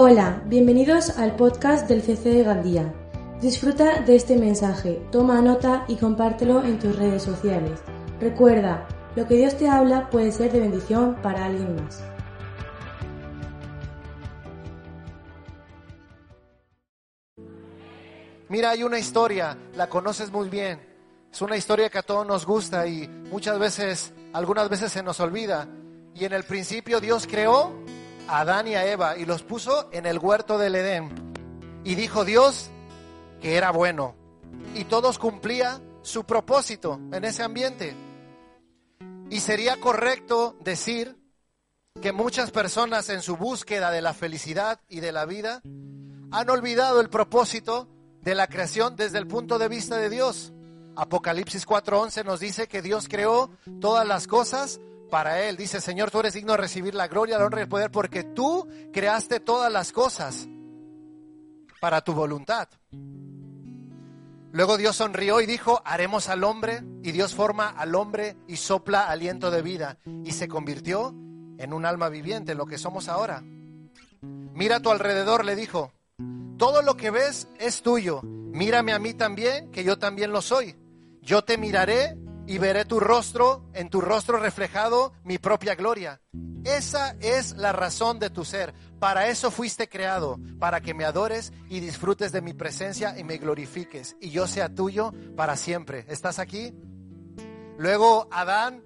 [0.00, 2.94] Hola, bienvenidos al podcast del CC de Gandía.
[3.40, 7.80] Disfruta de este mensaje, toma nota y compártelo en tus redes sociales.
[8.20, 12.00] Recuerda, lo que Dios te habla puede ser de bendición para alguien más.
[18.48, 20.78] Mira, hay una historia, la conoces muy bien.
[21.32, 25.18] Es una historia que a todos nos gusta y muchas veces, algunas veces se nos
[25.18, 25.66] olvida.
[26.14, 27.74] Y en el principio Dios creó
[28.28, 31.10] a Adán y a Eva y los puso en el huerto del Edén.
[31.84, 32.70] Y dijo Dios
[33.40, 34.14] que era bueno.
[34.74, 37.94] Y todos cumplía su propósito en ese ambiente.
[39.30, 41.16] Y sería correcto decir
[42.00, 45.62] que muchas personas en su búsqueda de la felicidad y de la vida
[46.30, 47.88] han olvidado el propósito
[48.22, 50.52] de la creación desde el punto de vista de Dios.
[50.96, 53.50] Apocalipsis 4:11 nos dice que Dios creó
[53.80, 55.56] todas las cosas para Él.
[55.56, 58.24] Dice, Señor, tú eres digno de recibir la gloria, la honra y el poder porque
[58.24, 60.48] tú creaste todas las cosas
[61.80, 62.68] para tu voluntad.
[64.50, 69.08] Luego Dios sonrió y dijo, haremos al hombre, y Dios forma al hombre y sopla
[69.08, 71.14] aliento de vida, y se convirtió
[71.58, 73.42] en un alma viviente, lo que somos ahora.
[74.22, 75.92] Mira a tu alrededor, le dijo,
[76.56, 78.22] todo lo que ves es tuyo.
[78.22, 80.74] Mírame a mí también, que yo también lo soy.
[81.20, 82.16] Yo te miraré
[82.48, 86.20] y veré tu rostro, en tu rostro reflejado mi propia gloria.
[86.64, 88.74] Esa es la razón de tu ser.
[88.98, 93.36] Para eso fuiste creado, para que me adores y disfrutes de mi presencia y me
[93.36, 96.06] glorifiques y yo sea tuyo para siempre.
[96.08, 96.74] ¿Estás aquí?
[97.76, 98.82] Luego Adán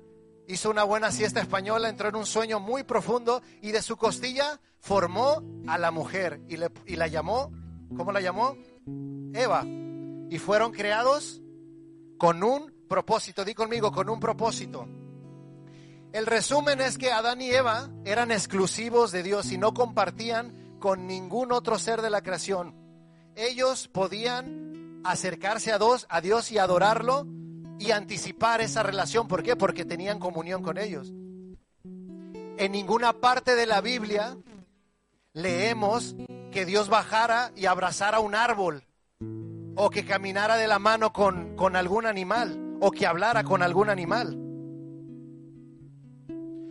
[0.48, 4.60] hizo una buena siesta española, entró en un sueño muy profundo y de su costilla
[4.80, 7.50] formó a la mujer y, le, y la llamó
[7.96, 8.56] ¿cómo la llamó?
[9.34, 9.64] Eva.
[9.64, 11.42] Y fueron creados
[12.18, 13.42] con un propósito.
[13.42, 14.86] Di conmigo, con un propósito.
[16.12, 21.06] El resumen es que Adán y Eva eran exclusivos de Dios y no compartían con
[21.06, 22.74] ningún otro ser de la creación.
[23.34, 27.26] Ellos podían acercarse a Dios, a Dios y adorarlo
[27.78, 29.26] y anticipar esa relación.
[29.26, 29.56] ¿Por qué?
[29.56, 31.14] Porque tenían comunión con ellos.
[31.84, 34.36] En ninguna parte de la Biblia
[35.32, 36.14] leemos
[36.50, 38.84] que Dios bajara y abrazara un árbol,
[39.76, 43.88] o que caminara de la mano con, con algún animal, o que hablara con algún
[43.90, 44.36] animal.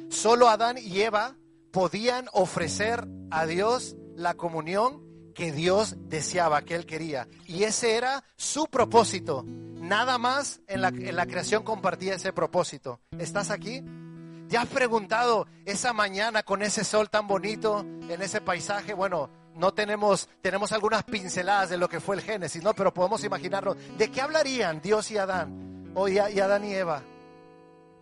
[0.09, 1.37] Solo Adán y Eva
[1.71, 5.01] podían ofrecer a Dios la comunión
[5.33, 7.29] que Dios deseaba, que Él quería.
[7.47, 9.45] Y ese era su propósito.
[9.47, 12.99] Nada más en la, en la creación compartía ese propósito.
[13.17, 13.81] ¿Estás aquí?
[14.49, 18.93] ¿Te has preguntado esa mañana con ese sol tan bonito en ese paisaje?
[18.93, 22.73] Bueno, no tenemos, tenemos algunas pinceladas de lo que fue el Génesis, ¿no?
[22.73, 23.77] Pero podemos imaginarlo.
[23.97, 25.70] ¿De qué hablarían Dios y Adán?
[25.93, 27.03] O y, y Adán y Eva.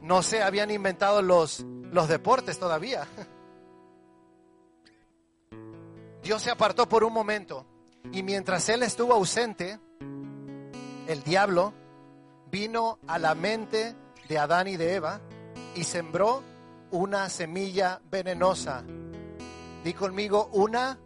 [0.02, 3.08] No sé, habían inventado los, los deportes todavía.
[6.24, 7.66] Dios se apartó por un momento
[8.12, 9.80] y mientras Él estuvo ausente,
[11.08, 11.74] el diablo
[12.52, 13.96] vino a la mente
[14.28, 15.22] de Adán y de Eva
[15.76, 16.44] y sembró
[16.92, 18.84] una semilla venenosa.
[19.84, 21.00] Di conmigo, una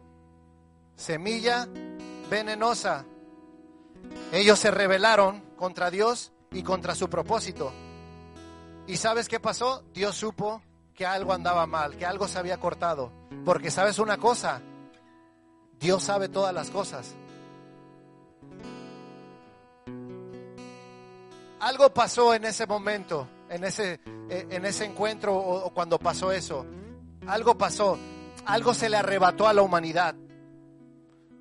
[0.96, 1.68] semilla
[2.30, 3.06] venenosa.
[4.32, 7.72] Ellos se rebelaron contra Dios y contra su propósito.
[8.88, 9.84] ¿Y sabes qué pasó?
[9.94, 10.62] Dios supo
[10.94, 13.12] que algo andaba mal, que algo se había cortado.
[13.44, 14.62] Porque sabes una cosa,
[15.80, 17.16] Dios sabe todas las cosas.
[21.60, 26.66] Algo pasó en ese momento, en ese, en ese encuentro o, o cuando pasó eso.
[27.26, 27.98] Algo pasó,
[28.46, 30.16] algo se le arrebató a la humanidad.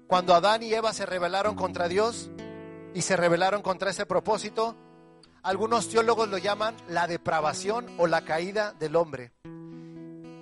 [0.07, 2.31] Cuando Adán y Eva se rebelaron contra Dios
[2.95, 4.77] y se rebelaron contra ese propósito,
[5.43, 9.33] algunos teólogos lo llaman la depravación o la caída del hombre.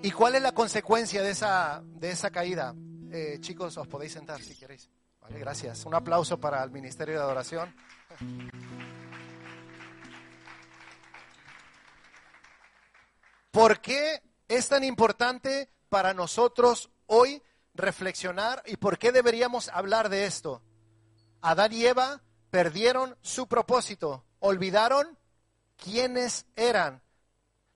[0.02, 2.74] ¿Y cuál es la consecuencia de esa, de esa caída?
[3.12, 4.90] Eh, chicos, os podéis sentar si queréis.
[5.20, 5.84] Vale, gracias.
[5.84, 7.74] Un aplauso para el Ministerio de Adoración.
[13.50, 17.42] ¿Por qué es tan importante para nosotros hoy
[17.74, 20.62] reflexionar y por qué deberíamos hablar de esto?
[21.42, 25.16] Adán y Eva perdieron su propósito, olvidaron
[25.76, 27.02] quiénes eran,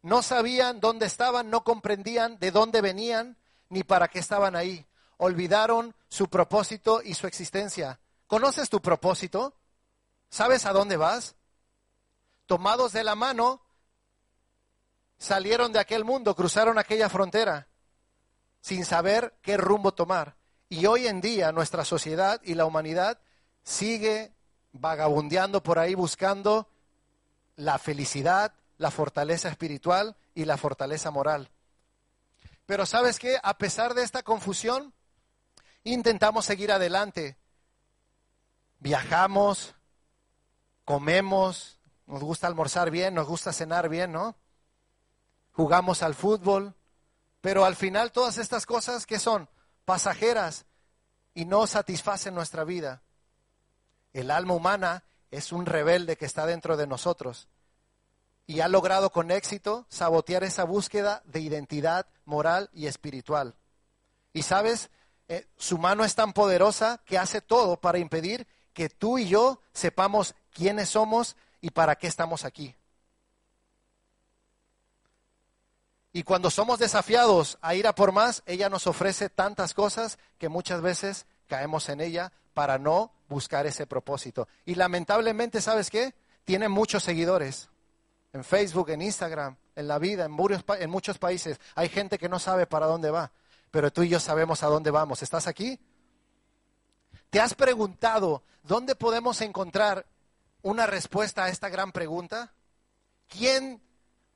[0.02, 3.38] no sabían dónde estaban, no comprendían de dónde venían
[3.70, 4.87] ni para qué estaban ahí.
[5.16, 8.00] Olvidaron su propósito y su existencia.
[8.26, 9.55] ¿Conoces tu propósito?
[10.28, 11.37] ¿Sabes a dónde vas?
[12.46, 13.62] Tomados de la mano,
[15.16, 17.69] salieron de aquel mundo, cruzaron aquella frontera,
[18.61, 20.37] sin saber qué rumbo tomar.
[20.69, 23.20] Y hoy en día nuestra sociedad y la humanidad
[23.62, 24.34] sigue
[24.75, 26.69] vagabundeando por ahí buscando
[27.56, 31.50] la felicidad, la fortaleza espiritual y la fortaleza moral.
[32.67, 34.93] Pero sabes que a pesar de esta confusión,
[35.85, 37.37] intentamos seguir adelante.
[38.81, 39.75] Viajamos,
[40.85, 44.37] comemos, nos gusta almorzar bien, nos gusta cenar bien, ¿no?
[45.53, 46.75] Jugamos al fútbol,
[47.41, 49.49] pero al final todas estas cosas que son
[49.85, 50.67] pasajeras
[51.32, 53.03] y no satisfacen nuestra vida.
[54.14, 57.49] El alma humana es un rebelde que está dentro de nosotros
[58.46, 63.56] y ha logrado con éxito sabotear esa búsqueda de identidad moral y espiritual.
[64.32, 64.90] Y sabes,
[65.28, 69.61] eh, su mano es tan poderosa que hace todo para impedir que tú y yo
[69.72, 72.76] sepamos quiénes somos y para qué estamos aquí.
[76.12, 80.49] Y cuando somos desafiados a ir a por más, ella nos ofrece tantas cosas que
[80.49, 84.48] muchas veces caemos en ella para no buscar ese propósito.
[84.64, 86.14] Y lamentablemente, ¿sabes qué?
[86.44, 87.68] Tiene muchos seguidores
[88.32, 91.60] en Facebook, en Instagram, en la vida, en muchos países.
[91.74, 93.32] Hay gente que no sabe para dónde va,
[93.70, 95.22] pero tú y yo sabemos a dónde vamos.
[95.22, 95.78] ¿Estás aquí?
[97.30, 100.06] ¿Te has preguntado dónde podemos encontrar
[100.62, 102.52] una respuesta a esta gran pregunta?
[103.28, 103.82] ¿Quién,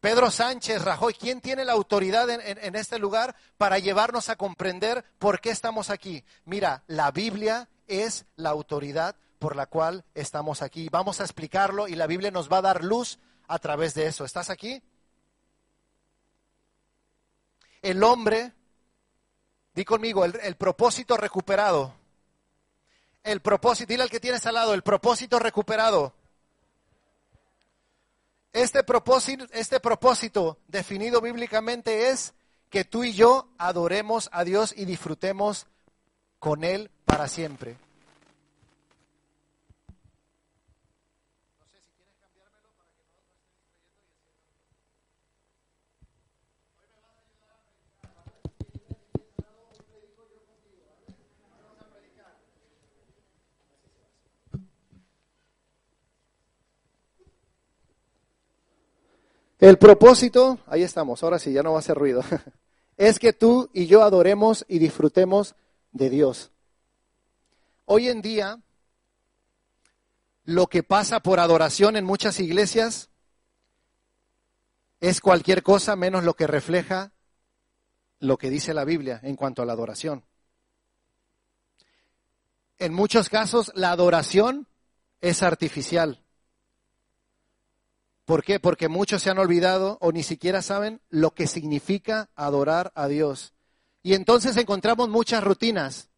[0.00, 5.40] Pedro Sánchez, Rajoy, quién tiene la autoridad en, este lugar para llevarnos a comprender por
[5.40, 6.24] qué estamos aquí?
[6.44, 10.88] Mira, la Biblia es la autoridad por la cual estamos aquí.
[10.90, 14.25] Vamos a explicarlo y la Biblia nos va a dar luz a través de eso.
[14.25, 14.82] ¿Estás aquí?
[17.82, 18.52] El hombre,
[19.75, 21.99] di conmigo, el propósito recuperado
[23.29, 26.14] el propósito, dile al que tienes al lado, el propósito recuperado.
[28.52, 32.35] Este propósito, este propósito definido bíblicamente es
[32.70, 35.67] que tú y yo adoremos a Dios y disfrutemos
[36.38, 37.76] con Él para siempre.
[59.58, 62.22] El propósito, ahí estamos, ahora sí, ya no va a hacer ruido,
[62.96, 65.56] es que tú y yo adoremos y disfrutemos
[65.90, 66.52] de Dios.
[67.90, 68.61] Hoy en día,
[70.44, 73.08] lo que pasa por adoración en muchas iglesias
[75.00, 77.12] es cualquier cosa menos lo que refleja
[78.19, 80.23] lo que dice la Biblia en cuanto a la adoración.
[82.79, 84.69] En muchos casos, la adoración
[85.23, 86.23] es artificial.
[88.26, 88.61] ¿Por qué?
[88.61, 93.55] Porque muchos se han olvidado o ni siquiera saben lo que significa adorar a Dios.
[94.02, 96.11] Y entonces encontramos muchas rutinas.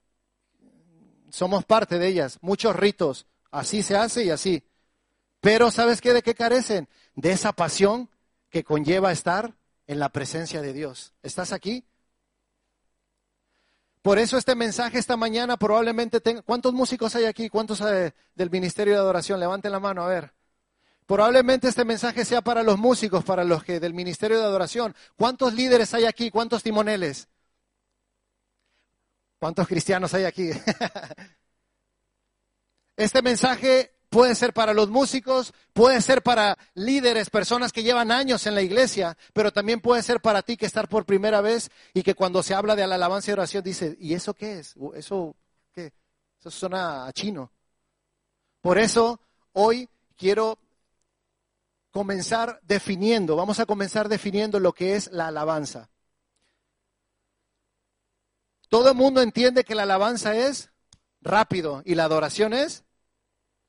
[1.31, 3.27] Somos parte de ellas, muchos ritos.
[3.51, 4.63] Así se hace y así.
[5.41, 6.13] Pero ¿sabes qué?
[6.13, 6.89] ¿De qué carecen?
[7.15, 8.09] De esa pasión
[8.51, 9.55] que conlleva estar
[9.87, 11.13] en la presencia de Dios.
[11.23, 11.85] ¿Estás aquí?
[14.03, 16.43] Por eso este mensaje esta mañana probablemente tenga...
[16.43, 17.49] ¿Cuántos músicos hay aquí?
[17.49, 19.41] ¿Cuántos hay del Ministerio de Adoración?
[19.41, 20.33] Levanten la mano, a ver.
[21.07, 24.95] Probablemente este mensaje sea para los músicos, para los que del ministerio de adoración.
[25.17, 26.31] ¿Cuántos líderes hay aquí?
[26.31, 27.29] ¿Cuántos timoneles?
[29.41, 30.51] ¿Cuántos cristianos hay aquí?
[32.97, 38.47] este mensaje puede ser para los músicos, puede ser para líderes, personas que llevan años
[38.47, 42.03] en la iglesia, pero también puede ser para ti que estar por primera vez y
[42.03, 44.75] que cuando se habla de la alabanza y oración dice, ¿y eso qué es?
[44.95, 45.35] ¿Eso
[45.73, 45.95] qué?
[46.39, 47.51] Eso suena a chino.
[48.61, 49.21] Por eso
[49.55, 49.89] hoy
[50.19, 50.59] quiero
[51.93, 55.89] comenzar definiendo, vamos a comenzar definiendo lo que es la alabanza.
[58.71, 60.71] Todo el mundo entiende que la alabanza es
[61.21, 62.85] rápido y la adoración es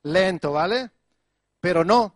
[0.04, 0.92] lento, ¿vale?
[1.60, 2.16] Pero no,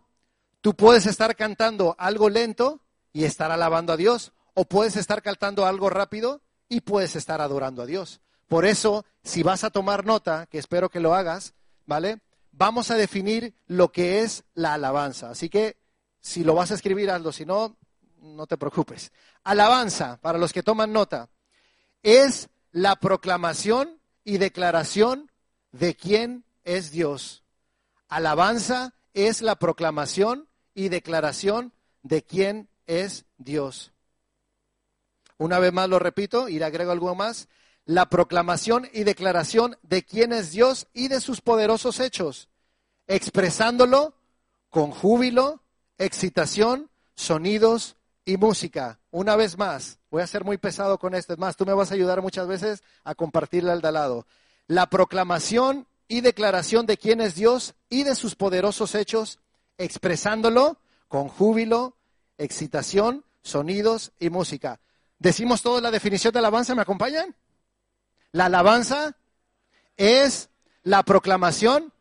[0.60, 2.80] tú puedes estar cantando algo lento
[3.12, 7.82] y estar alabando a Dios, o puedes estar cantando algo rápido y puedes estar adorando
[7.82, 8.20] a Dios.
[8.46, 11.54] Por eso, si vas a tomar nota, que espero que lo hagas,
[11.86, 12.20] ¿vale?
[12.52, 15.30] Vamos a definir lo que es la alabanza.
[15.30, 15.76] Así que
[16.20, 17.32] si lo vas a escribir, hazlo.
[17.32, 17.76] Si no,
[18.20, 19.12] no te preocupes.
[19.42, 21.28] Alabanza, para los que toman nota,
[22.02, 25.30] es la proclamación y declaración
[25.72, 27.42] de quién es Dios.
[28.06, 33.92] Alabanza es la proclamación y declaración de quién es Dios.
[35.38, 37.48] Una vez más lo repito y le agrego algo más.
[37.86, 42.50] La proclamación y declaración de quién es Dios y de sus poderosos hechos,
[43.06, 44.12] expresándolo
[44.68, 45.62] con júbilo,
[45.96, 49.00] excitación, sonidos y música.
[49.10, 51.34] Una vez más, voy a ser muy pesado con esto.
[51.34, 54.26] Es más, tú me vas a ayudar muchas veces a compartirle al de lado.
[54.66, 59.40] La proclamación y declaración de quién es Dios y de sus poderosos hechos,
[59.76, 61.96] expresándolo con júbilo,
[62.38, 64.80] excitación, sonidos y música.
[65.18, 67.36] Decimos toda la definición de alabanza, ¿me acompañan?
[68.32, 69.18] La alabanza
[69.98, 70.48] es
[70.82, 71.92] la proclamación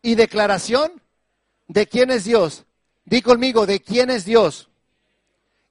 [0.00, 1.02] y declaración
[1.66, 2.66] de quién es Dios.
[3.04, 4.68] Di conmigo, de quién es Dios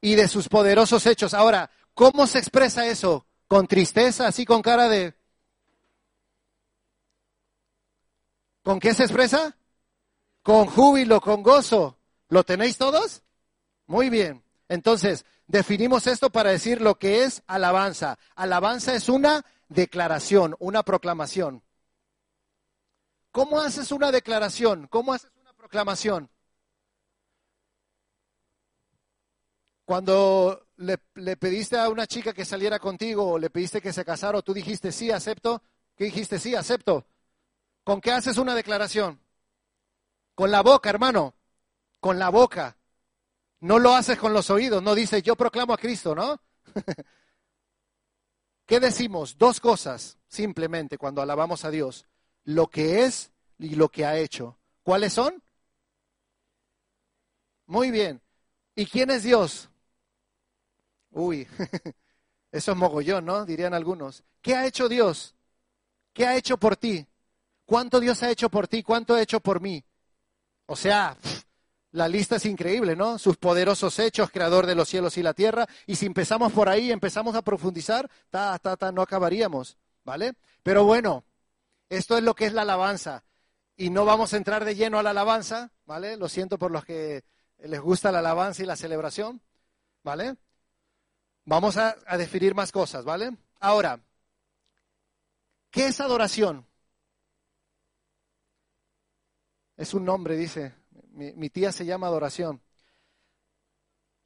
[0.02, 1.34] y de sus poderosos hechos.
[1.34, 3.26] Ahora, ¿cómo se expresa eso?
[3.48, 5.14] ¿Con tristeza, así con cara de...
[8.64, 9.56] ¿Con qué se expresa?
[10.44, 11.98] Con júbilo, con gozo.
[12.30, 13.24] ¿Lo tenéis todos?
[13.86, 14.44] Muy bien.
[14.68, 18.18] Entonces, definimos esto para decir lo que es alabanza.
[18.36, 21.64] Alabanza es una declaración, una proclamación.
[23.32, 24.88] ¿Cómo haces una declaración?
[24.88, 26.30] ¿Cómo haces una proclamación?
[29.92, 30.98] Cuando le,
[31.36, 34.54] pediste a una chica que saliera contigo o le pediste que se casara o tú
[34.54, 35.62] dijiste sí, acepto,
[35.98, 37.06] ¿qué dijiste sí, acepto?
[37.84, 39.20] ¿Con qué haces una declaración?
[40.34, 41.36] Con la boca, hermano,
[42.00, 42.78] con la boca.
[43.60, 46.42] No lo haces con los oídos, no dices yo proclamo a Cristo, ¿no?
[48.66, 49.38] ¿Qué decimos?
[49.38, 52.06] Dos cosas, simplemente, cuando alabamos a Dios.
[52.46, 54.58] Lo que es y lo que ha hecho.
[54.84, 55.44] ¿Cuáles son?
[57.66, 58.22] Muy bien.
[58.74, 59.68] ¿Y quién es Dios?
[61.12, 61.48] Uy,
[62.52, 63.46] eso es mogollón, ¿no?
[63.46, 64.24] Dirían algunos.
[64.42, 65.36] ¿Qué ha hecho Dios?
[66.14, 67.06] ¿Qué ha hecho por ti?
[67.66, 68.84] ¿Cuánto Dios ha hecho por ti?
[68.84, 69.84] ¿Cuánto ha hecho por mí?
[70.66, 71.18] O sea,
[71.92, 73.18] la lista es increíble, ¿no?
[73.18, 75.68] Sus poderosos hechos, creador de los cielos y la tierra.
[75.86, 80.34] Y si empezamos por ahí, empezamos a profundizar, ta, ta, ta, no acabaríamos, ¿vale?
[80.64, 81.26] Pero bueno,
[81.90, 83.24] esto es lo que es la alabanza.
[83.76, 86.16] Y no vamos a entrar de lleno a la alabanza, ¿vale?
[86.18, 87.24] Lo siento por los que
[87.58, 89.42] les gusta la alabanza y la celebración,
[90.04, 90.36] ¿vale?
[91.46, 93.36] Vamos a, definir más cosas, ¿vale?
[93.60, 94.00] Ahora,
[95.70, 96.66] ¿qué es adoración?
[99.76, 100.82] Es un nombre, dice
[101.12, 102.62] mi, tía se llama adoración.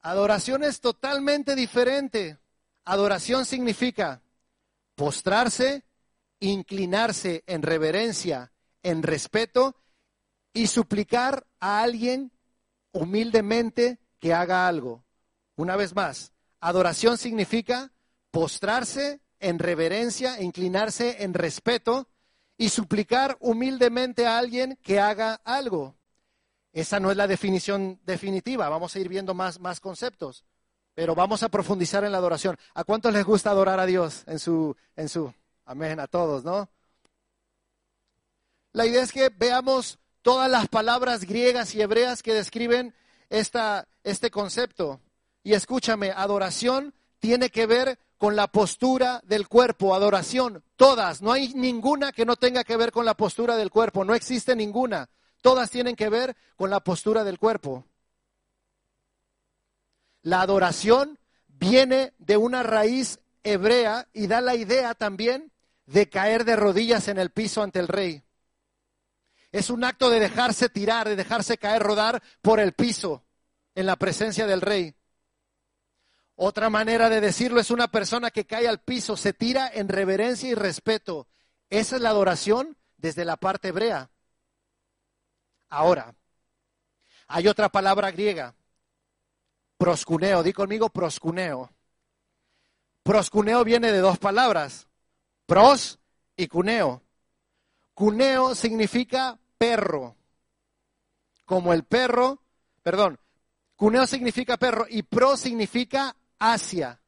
[0.01, 2.39] Adoración es totalmente diferente.
[2.85, 4.21] Adoración significa
[4.93, 5.83] postrarse,
[6.39, 8.51] inclinarse en reverencia,
[8.83, 9.75] en respeto
[10.53, 12.31] y suplicar a alguien
[12.91, 15.03] humildemente que haga algo.
[15.55, 16.34] Una vez más,
[16.67, 17.91] adoración significa
[18.31, 22.07] postrarse en reverencia, inclinarse en respeto
[22.57, 25.95] y suplicar humildemente a alguien que haga algo.
[26.73, 30.43] Esa no es la definición definitiva, vamos a ir viendo más, más conceptos,
[30.93, 32.57] pero vamos a profundizar en la adoración.
[32.73, 35.33] ¿A cuántos les gusta adorar a Dios en su, en su,
[35.65, 36.69] amén, a todos, ¿no?
[38.73, 42.93] La idea es que veamos todas las palabras griegas y hebreas que describen
[43.29, 44.99] esta, este concepto.
[45.45, 51.53] Y escúchame, adoración tiene que ver con la postura del cuerpo, adoración, todas, no hay
[51.53, 55.07] ninguna que no tenga que ver con la postura del cuerpo, no existe ninguna.
[55.43, 57.85] Todas tienen que ver con la postura del cuerpo.
[60.23, 65.51] La adoración viene de una raíz hebrea y da la idea también
[65.85, 68.23] de caer de rodillas en el piso ante el rey.
[69.51, 73.23] Es un acto de dejarse tirar, de dejarse caer, rodar por el piso
[73.75, 74.95] en la presencia del rey.
[76.35, 80.49] Otra manera de decirlo es una persona que cae al piso, se tira en reverencia
[80.49, 81.27] y respeto.
[81.69, 84.09] Esa es la adoración desde la parte hebrea.
[85.69, 86.13] Ahora,
[87.27, 88.53] hay otra palabra griega,
[89.77, 91.71] proscuneo, di conmigo proscuneo.
[93.03, 94.87] Proscuneo viene de dos palabras,
[95.45, 95.99] pros
[96.35, 97.01] y cuneo.
[97.93, 100.15] Cuneo significa perro,
[101.45, 102.41] como el perro,
[102.83, 103.19] perdón,
[103.77, 107.01] cuneo significa perro y pro significa hacia.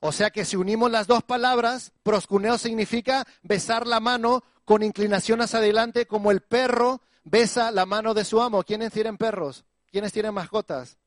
[0.00, 5.40] O sea que si unimos las dos palabras, proscuneo significa besar la mano con inclinación
[5.40, 8.62] hacia adelante como el perro besa la mano de su amo.
[8.62, 9.64] ¿Quiénes tienen perros?
[9.90, 10.98] ¿Quiénes tienen mascotas?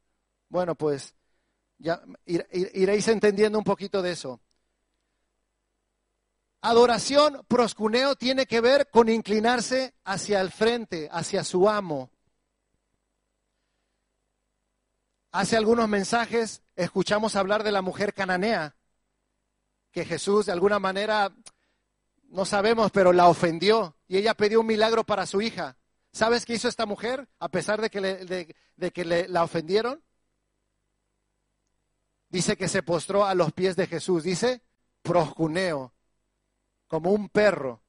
[0.49, 1.15] Bueno, pues
[1.77, 4.39] ya iréis entendiendo un poquito de eso.
[6.61, 12.11] Adoración, proscuneo, tiene que ver con inclinarse hacia el frente, hacia su amo.
[15.31, 18.75] Hace algunos mensajes escuchamos hablar de la mujer cananea,
[19.91, 21.35] que Jesús de alguna manera,
[22.29, 25.77] no sabemos, pero la ofendió y ella pidió un milagro para su hija.
[26.11, 30.03] ¿Sabes qué hizo esta mujer a pesar de que, de, que la ofendieron?
[32.29, 34.23] Dice que se postró a los pies de Jesús.
[34.23, 34.63] Dice
[35.03, 35.93] proscuneo,
[36.87, 37.83] como un perro.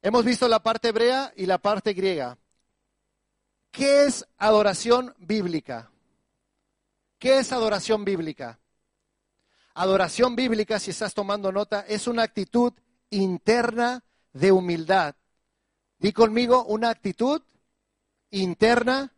[0.00, 2.38] Hemos visto la parte hebrea y la parte griega.
[3.70, 5.90] ¿Qué es adoración bíblica?
[7.18, 8.58] ¿Qué es adoración bíblica?
[9.74, 12.72] Adoración bíblica, si estás tomando nota, es una actitud
[13.10, 15.14] interna de humildad.
[15.98, 17.42] Di conmigo una actitud
[18.30, 19.12] interna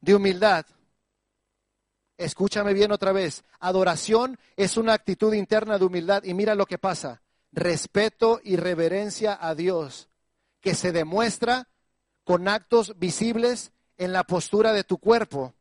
[0.00, 0.66] de humildad.
[2.16, 3.44] Escúchame bien otra vez.
[3.60, 7.22] Adoración es una actitud interna de humildad y mira lo que pasa.
[7.52, 10.08] Respeto y reverencia a Dios
[10.60, 11.68] que se demuestra
[12.24, 15.54] con actos visibles en la postura de tu cuerpo.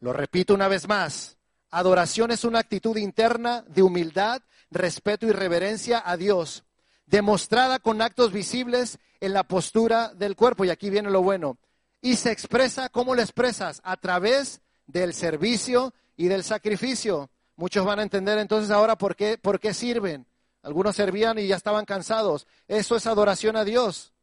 [0.00, 1.38] Lo repito una vez más.
[1.70, 6.64] Adoración es una actitud interna de humildad, respeto y reverencia a Dios,
[7.06, 10.64] demostrada con actos visibles en la postura del cuerpo.
[10.64, 11.58] Y aquí viene lo bueno.
[12.00, 13.80] Y se expresa, ¿cómo lo expresas?
[13.82, 17.30] A través del servicio y del sacrificio.
[17.56, 20.26] Muchos van a entender entonces ahora por qué, por qué sirven.
[20.64, 22.46] Algunos servían y ya estaban cansados.
[22.66, 24.14] Eso es adoración a Dios.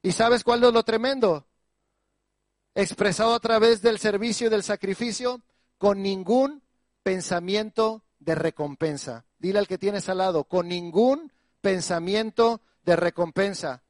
[0.00, 1.48] ¿Y sabes cuál es lo tremendo?
[2.76, 5.42] Expresado a través del servicio y del sacrificio
[5.78, 6.62] con ningún
[7.02, 9.24] pensamiento de recompensa.
[9.38, 13.82] Dile al que tienes al lado, con ningún pensamiento de recompensa.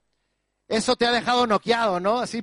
[0.69, 2.19] Eso te ha dejado noqueado, ¿no?
[2.19, 2.43] Así.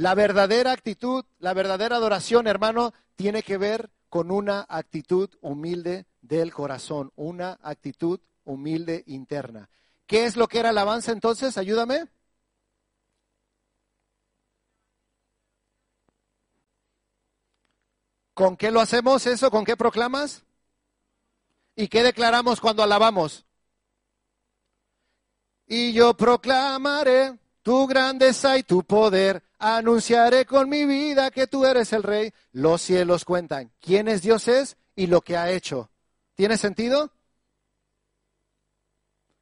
[0.00, 6.54] La verdadera actitud, la verdadera adoración, hermano, tiene que ver con una actitud humilde del
[6.54, 9.68] corazón, una actitud humilde interna.
[10.06, 11.58] ¿Qué es lo que era alabanza entonces?
[11.58, 12.06] Ayúdame.
[18.32, 19.50] ¿Con qué lo hacemos eso?
[19.50, 20.44] ¿Con qué proclamas?
[21.76, 23.44] ¿Y qué declaramos cuando alabamos?
[25.66, 29.49] Y yo proclamaré tu grandeza y tu poder.
[29.62, 32.32] Anunciaré con mi vida que tú eres el rey.
[32.50, 35.90] Los cielos cuentan quién es Dios es y lo que ha hecho.
[36.34, 37.12] ¿Tiene sentido?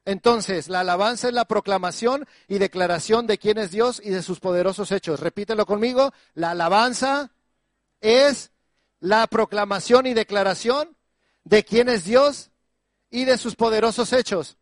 [0.03, 4.41] Entonces, la alabanza es la proclamación y declaración de quién es Dios y de sus
[4.41, 5.21] poderosos hechos.
[5.21, 6.11] Repítelo conmigo.
[6.33, 7.31] La alabanza
[8.01, 8.51] es
[8.99, 10.97] la proclamación y declaración
[11.45, 12.51] de quién es Dios
[13.09, 14.57] y de sus poderosos hechos.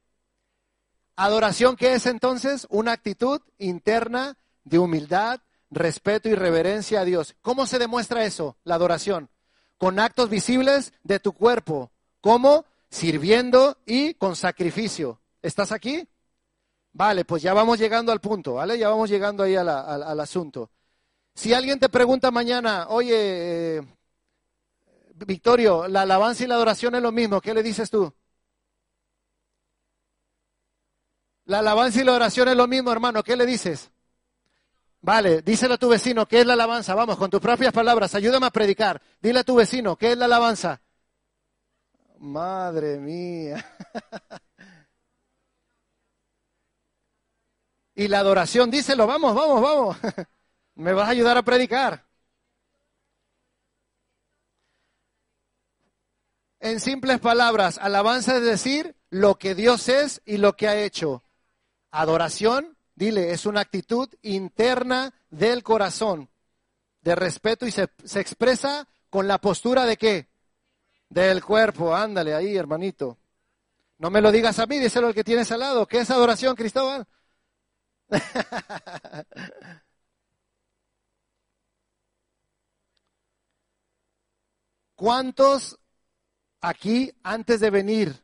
[1.16, 2.68] Adoración, ¿qué es entonces?
[2.70, 7.36] Una actitud interna de humildad, respeto y reverencia a Dios.
[7.42, 9.30] ¿Cómo se demuestra eso, la adoración?
[9.78, 11.91] Con actos visibles de tu cuerpo.
[12.22, 12.65] ¿Cómo?
[12.89, 15.22] Sirviendo y con sacrificio.
[15.41, 16.08] ¿Estás aquí?
[16.94, 18.78] Vale, pues ya vamos llegando al punto, ¿vale?
[18.78, 20.72] Ya vamos llegando ahí al asunto.
[21.36, 23.82] Si alguien te pregunta mañana, oye, eh,
[25.26, 28.12] Victorio, la alabanza y la adoración es lo mismo, ¿qué le dices tú?
[31.46, 33.24] La alabanza y la oración es lo mismo, hermano.
[33.24, 33.89] ¿Qué le dices?
[35.02, 36.96] Vale, díselo a tu vecino, ¿qué es la alabanza?
[36.96, 39.02] Vamos, con tus propias palabras, ayúdame a predicar.
[39.22, 40.82] Dile a tu vecino, ¿qué es la alabanza?
[42.20, 43.64] Madre mía.
[47.96, 49.98] y la adoración, díselo, vamos, vamos, vamos.
[50.76, 52.06] Me vas a ayudar a predicar.
[56.60, 61.24] En simples palabras, alabanza es decir lo que Dios es y lo que ha hecho.
[61.92, 66.30] Adoración, dile, es una actitud interna del corazón,
[67.02, 67.84] de respeto y se,
[68.16, 70.28] expresa con la postura de qué?
[71.08, 71.96] Del cuerpo.
[71.96, 73.20] Ándale ahí, hermanito.
[74.00, 75.86] No me lo digas a mí, díselo al que tienes al lado.
[75.88, 77.08] ¿Qué es adoración, Cristóbal?
[84.96, 85.78] ¿Cuántos
[86.62, 88.24] aquí antes de venir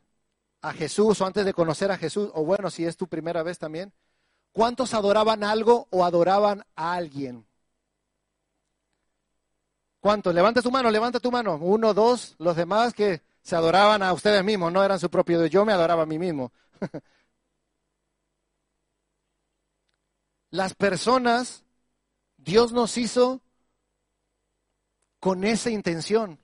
[0.62, 3.58] a Jesús o antes de conocer a Jesús, o bueno, si es tu primera vez
[3.58, 3.92] también,
[4.54, 7.46] ¿cuántos adoraban algo o adoraban a alguien?
[10.00, 10.34] ¿Cuántos?
[10.34, 11.56] Levanta tu mano, levanta tu mano.
[11.56, 15.44] Uno, dos, los demás que se adoraban a ustedes mismos, no eran su propio.
[15.46, 16.52] Yo me adoraba a mí mismo.
[20.50, 21.64] Las personas,
[22.36, 23.42] Dios nos hizo
[25.20, 26.38] con esa intención.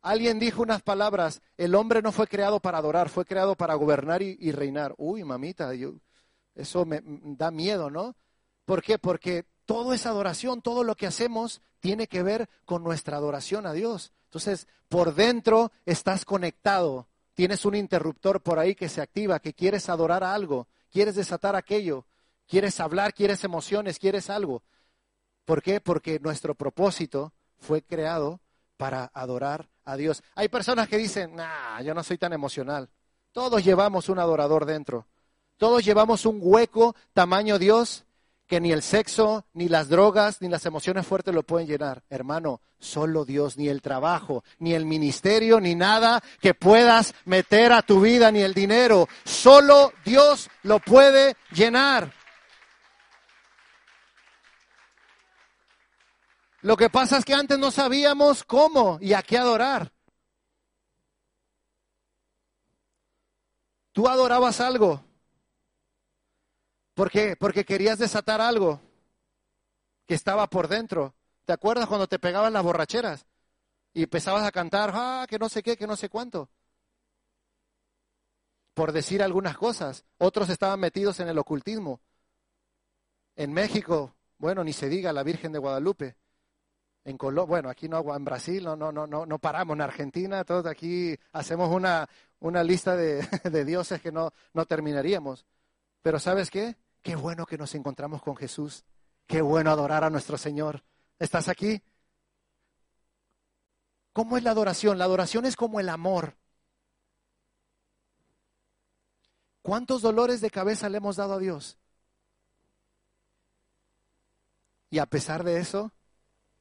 [0.00, 4.22] Alguien dijo unas palabras, el hombre no fue creado para adorar, fue creado para gobernar
[4.22, 4.94] y, reinar.
[4.98, 5.72] Uy, mamita,
[6.54, 8.16] eso me da miedo, ¿no?
[8.64, 8.98] ¿Por qué?
[8.98, 13.72] Porque todo es adoración, todo lo que hacemos tiene que ver con nuestra adoración a
[13.72, 14.12] Dios.
[14.26, 19.88] Entonces, por dentro estás conectado, tienes un interruptor por ahí que se activa, que quieres
[19.88, 22.06] adorar a algo, quieres desatar aquello,
[22.46, 24.62] quieres hablar, quieres emociones, quieres algo.
[25.44, 25.80] ¿Por qué?
[25.80, 28.40] Porque nuestro propósito fue creado
[28.76, 30.22] para adorar a Dios.
[30.34, 32.88] Hay personas que dicen, nah, yo no soy tan emocional.
[33.32, 35.06] Todos llevamos un adorador dentro.
[35.56, 38.04] Todos llevamos un hueco tamaño Dios
[38.46, 42.02] que ni el sexo, ni las drogas, ni las emociones fuertes lo pueden llenar.
[42.10, 47.82] Hermano, solo Dios, ni el trabajo, ni el ministerio, ni nada que puedas meter a
[47.82, 49.08] tu vida, ni el dinero.
[49.24, 52.12] Solo Dios lo puede llenar.
[56.60, 59.92] Lo que pasa es que antes no sabíamos cómo y a qué adorar.
[63.92, 65.03] Tú adorabas algo.
[66.94, 67.36] ¿Por qué?
[67.36, 68.80] Porque querías desatar algo
[70.06, 71.14] que estaba por dentro.
[71.44, 73.26] ¿Te acuerdas cuando te pegaban las borracheras?
[73.92, 76.48] Y empezabas a cantar, ah, que no sé qué, que no sé cuánto.
[78.74, 80.04] Por decir algunas cosas.
[80.18, 82.00] Otros estaban metidos en el ocultismo.
[83.36, 86.16] En México, bueno, ni se diga la Virgen de Guadalupe.
[87.04, 89.74] En Colombia, bueno, aquí no, en Brasil no, no, no, no, paramos.
[89.74, 92.08] En Argentina, todos aquí hacemos una,
[92.40, 95.44] una lista de, de dioses que no, no terminaríamos.
[96.02, 96.76] Pero ¿sabes qué?
[97.04, 98.82] Qué bueno que nos encontramos con Jesús.
[99.26, 100.82] Qué bueno adorar a nuestro Señor.
[101.18, 101.82] ¿Estás aquí?
[104.14, 104.96] ¿Cómo es la adoración?
[104.96, 106.34] La adoración es como el amor.
[109.60, 111.76] ¿Cuántos dolores de cabeza le hemos dado a Dios?
[114.88, 115.92] Y a pesar de eso,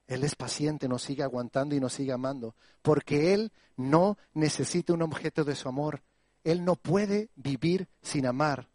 [0.08, 5.04] Él es paciente, nos sigue aguantando y nos sigue amando, porque Él no necesita un
[5.04, 6.04] objeto de su amor.
[6.44, 8.73] Él no puede vivir sin amar.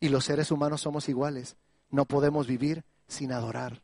[0.00, 1.56] Y los seres humanos somos iguales.
[1.90, 3.82] No podemos vivir sin adorar.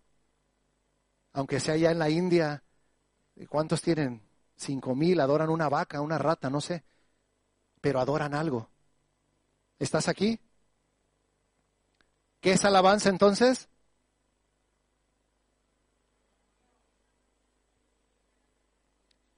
[1.32, 2.62] Aunque sea allá en la India,
[3.48, 4.22] ¿cuántos tienen?
[4.56, 6.84] Cinco mil, adoran una vaca, una rata, no sé.
[7.80, 8.70] Pero adoran algo.
[9.78, 10.40] ¿Estás aquí?
[12.40, 13.68] ¿Qué es alabanza entonces?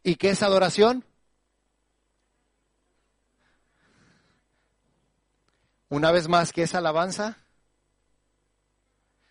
[0.02, 1.04] ¿Y qué es adoración?
[5.88, 7.38] Una vez más, ¿qué es alabanza?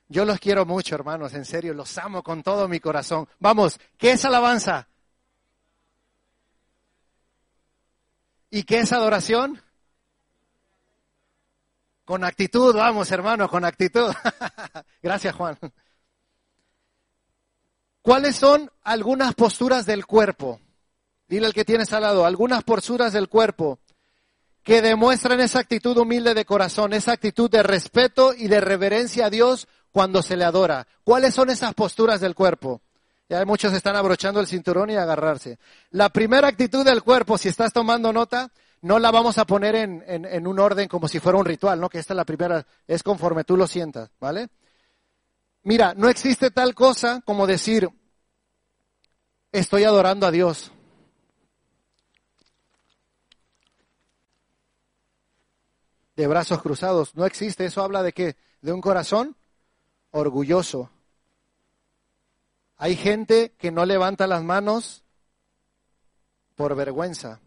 [0.08, 3.28] Yo los quiero mucho, hermanos, en serio, los amo con todo mi corazón.
[3.40, 4.88] Vamos, ¿qué es alabanza?
[8.50, 9.62] ¿Y qué es adoración?
[12.06, 14.14] Con actitud, vamos, hermano, con actitud.
[15.02, 15.58] Gracias, Juan.
[18.04, 20.62] ¿Cuáles son algunas posturas del cuerpo?
[21.28, 23.80] Dile al que tienes al lado, algunas posturas del cuerpo
[24.66, 29.30] que demuestran esa actitud humilde de corazón, esa actitud de respeto y de reverencia a
[29.30, 30.88] Dios cuando se le adora.
[31.04, 32.82] ¿Cuáles son esas posturas del cuerpo?
[33.30, 35.60] Ya muchos están abrochando el cinturón y agarrarse.
[35.92, 38.52] La primera actitud del cuerpo, si estás tomando nota,
[38.82, 41.88] no la vamos a poner en, en, un orden como si fuera un ritual, ¿no?
[41.88, 44.48] Que esta es la primera, es conforme tú lo sientas, ¿vale?
[45.62, 47.88] Mira, no existe tal cosa como decir,
[49.52, 50.72] estoy adorando a Dios.
[56.16, 57.16] De brazos cruzados.
[57.16, 57.66] No existe.
[57.66, 58.36] Eso habla de qué?
[58.62, 59.36] De un corazón
[60.12, 60.90] orgulloso.
[62.78, 65.04] Hay gente que no levanta las manos
[66.56, 67.40] por vergüenza.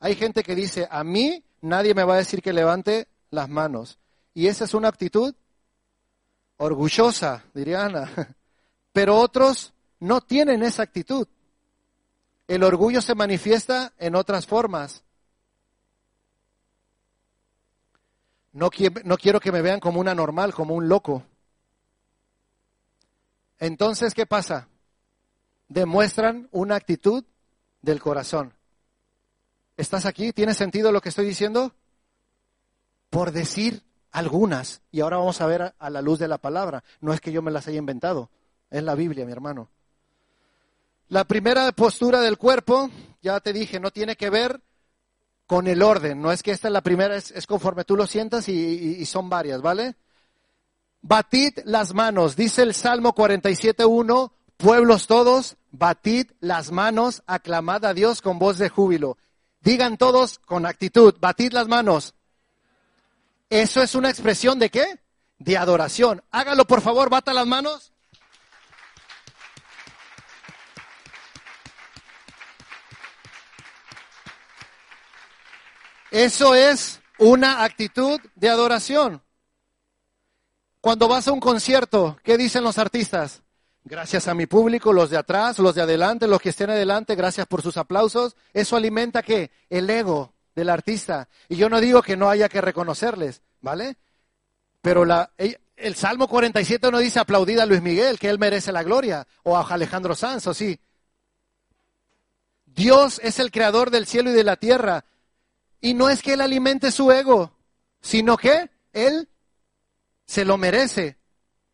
[0.00, 3.98] Hay gente que dice, a mí nadie me va a decir que levante las manos.
[4.34, 5.34] Y esa es una actitud
[6.58, 8.10] orgullosa, diría Ana.
[8.92, 11.26] Pero otros no tienen esa actitud.
[12.46, 15.02] El orgullo se manifiesta en otras formas.
[18.56, 21.22] No, quiero que me vean como una normal, como un loco.
[23.58, 24.68] Entonces, ¿qué pasa?
[25.68, 27.22] Demuestran una actitud
[27.82, 28.54] del corazón.
[29.76, 30.32] ¿Estás aquí?
[30.32, 31.74] ¿Tiene sentido lo que estoy diciendo?
[33.10, 36.82] Por decir algunas, y ahora vamos a ver a la luz de la palabra.
[37.02, 38.30] No es que yo me las haya inventado,
[38.70, 39.68] es la Biblia, mi hermano.
[41.08, 42.90] La primera postura del cuerpo,
[43.20, 44.62] ya te dije, no tiene que ver
[45.46, 46.20] con el orden.
[46.20, 49.62] No es que esta es la primera, es, conforme tú lo sientas y, son varias,
[49.62, 49.94] ¿vale?
[51.02, 58.22] Batid las manos, dice el Salmo 47.1, pueblos todos, batid las manos, aclamad a Dios
[58.22, 59.16] con voz de júbilo.
[59.60, 62.14] Digan todos con actitud, batid las manos.
[63.48, 64.98] Eso es una expresión de qué?
[65.38, 66.22] De adoración.
[66.30, 67.92] Hágalo por favor, bata las manos.
[76.16, 79.20] Eso es una actitud de adoración.
[80.80, 83.42] Cuando vas a un concierto, ¿qué dicen los artistas?
[83.84, 87.46] Gracias a mi público, los de atrás, los de adelante, los que estén adelante, gracias
[87.46, 88.34] por sus aplausos.
[88.54, 89.50] Eso alimenta qué?
[89.68, 91.28] El ego del artista.
[91.50, 93.98] Y yo no digo que no haya que reconocerles, ¿vale?
[94.80, 95.04] Pero
[95.76, 99.54] el Salmo 47 no dice aplaudida a Luis Miguel, que él merece la gloria, o
[99.54, 100.80] a Alejandro Sanz, o sí.
[102.64, 105.04] Dios es el creador del cielo y de la tierra.
[105.80, 107.52] Y no es que él alimente su ego,
[108.00, 109.28] sino que él
[110.26, 111.18] se lo merece.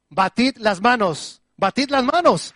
[0.08, 2.54] Batid las manos, batid las manos.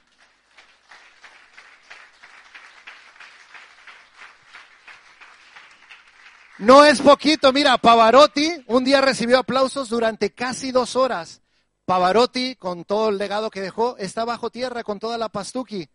[6.58, 11.42] No es poquito, mira, Pavarotti un día recibió aplausos durante casi dos horas.
[11.84, 15.88] Pavarotti, con todo el legado que dejó, está bajo tierra con toda la pastuqui.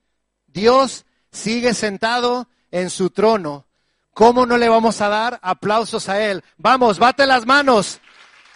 [0.45, 3.65] Dios sigue sentado en su trono
[4.13, 6.43] ¿Cómo no le vamos a dar aplausos a Él?
[6.57, 8.01] Vamos, bate las manos.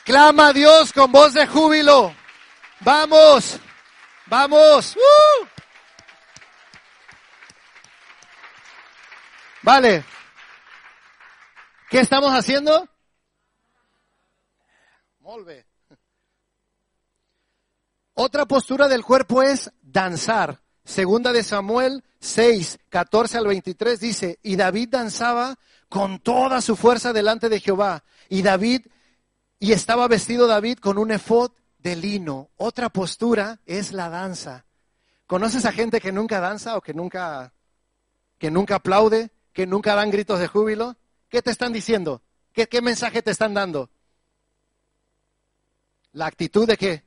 [0.04, 2.14] Clama a Dios con voz de júbilo.
[2.82, 3.60] Vamos,
[4.28, 4.96] vamos.
[4.96, 5.46] ¡Uh!
[9.64, 10.04] Vale.
[11.90, 12.88] ¿Qué estamos haciendo?
[15.20, 15.66] Molve.
[18.14, 20.62] Otra postura del cuerpo es danzar.
[20.86, 25.58] Segunda de Samuel 6, 14 al 23 dice, y David danzaba
[25.90, 28.04] con toda su fuerza delante de Jehová.
[28.30, 28.86] Y David,
[29.60, 32.50] y estaba vestido David con un efod de lino.
[32.56, 34.66] Otra postura es la danza.
[35.26, 37.52] ¿Conoces a gente que nunca danza o que nunca,
[38.38, 40.98] que nunca aplaude, que nunca dan gritos de júbilo?
[41.30, 42.22] ¿Qué te están diciendo?
[42.54, 43.90] ¿Qué, qué mensaje te están dando?
[46.12, 47.04] La actitud de qué?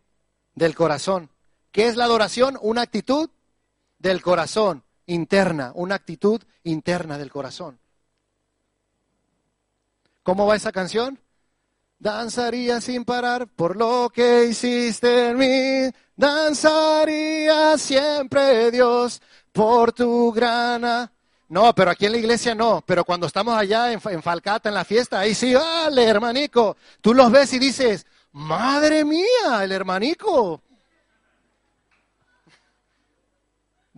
[0.57, 1.31] Del corazón.
[1.71, 2.59] ¿Qué es la adoración?
[2.61, 3.31] Una actitud
[3.99, 7.79] del corazón interna, una actitud interna del corazón.
[10.23, 11.19] ¿Cómo va esa canción?
[11.99, 15.91] Danzaría sin parar por lo que hiciste en mí.
[16.15, 19.21] Danzaría siempre, Dios,
[19.53, 21.11] por tu grana.
[21.49, 22.85] No, pero aquí en la iglesia no.
[22.87, 26.77] Pero cuando estamos allá en, en Falcata, en la fiesta, ahí sí, vale, hermanico.
[27.01, 30.63] Tú los ves y dices, madre mía, el hermanico.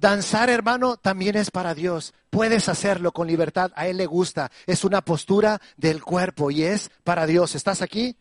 [0.01, 2.15] Danzar, hermano, también es para Dios.
[2.31, 3.71] Puedes hacerlo con libertad.
[3.77, 4.51] A Él le gusta.
[4.67, 7.55] Es una postura del cuerpo y es para Dios.
[7.55, 8.17] ¿Estás aquí?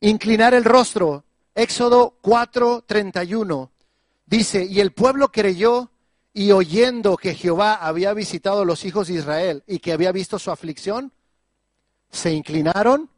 [0.00, 1.24] Inclinar el rostro.
[1.54, 3.70] Éxodo 4:31.
[4.26, 5.92] Dice, y el pueblo creyó
[6.34, 10.40] y oyendo que Jehová había visitado a los hijos de Israel y que había visto
[10.40, 11.12] su aflicción,
[12.10, 13.08] se inclinaron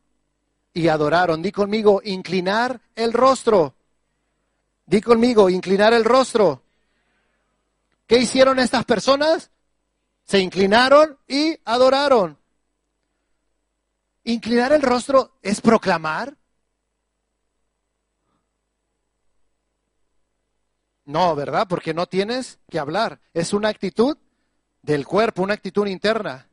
[0.75, 1.41] y adoraron.
[1.41, 3.75] Di conmigo, inclinar el rostro.
[4.85, 6.65] Di conmigo, inclinar el rostro.
[8.11, 9.53] ¿Qué hicieron estas personas?
[10.25, 12.37] Se inclinaron y adoraron.
[14.25, 16.37] Inclinar el rostro es proclamar.
[21.05, 21.69] No, ¿verdad?
[21.69, 23.21] Porque no tienes que hablar.
[23.33, 24.19] Es una actitud
[24.83, 26.49] del cuerpo, una actitud interna.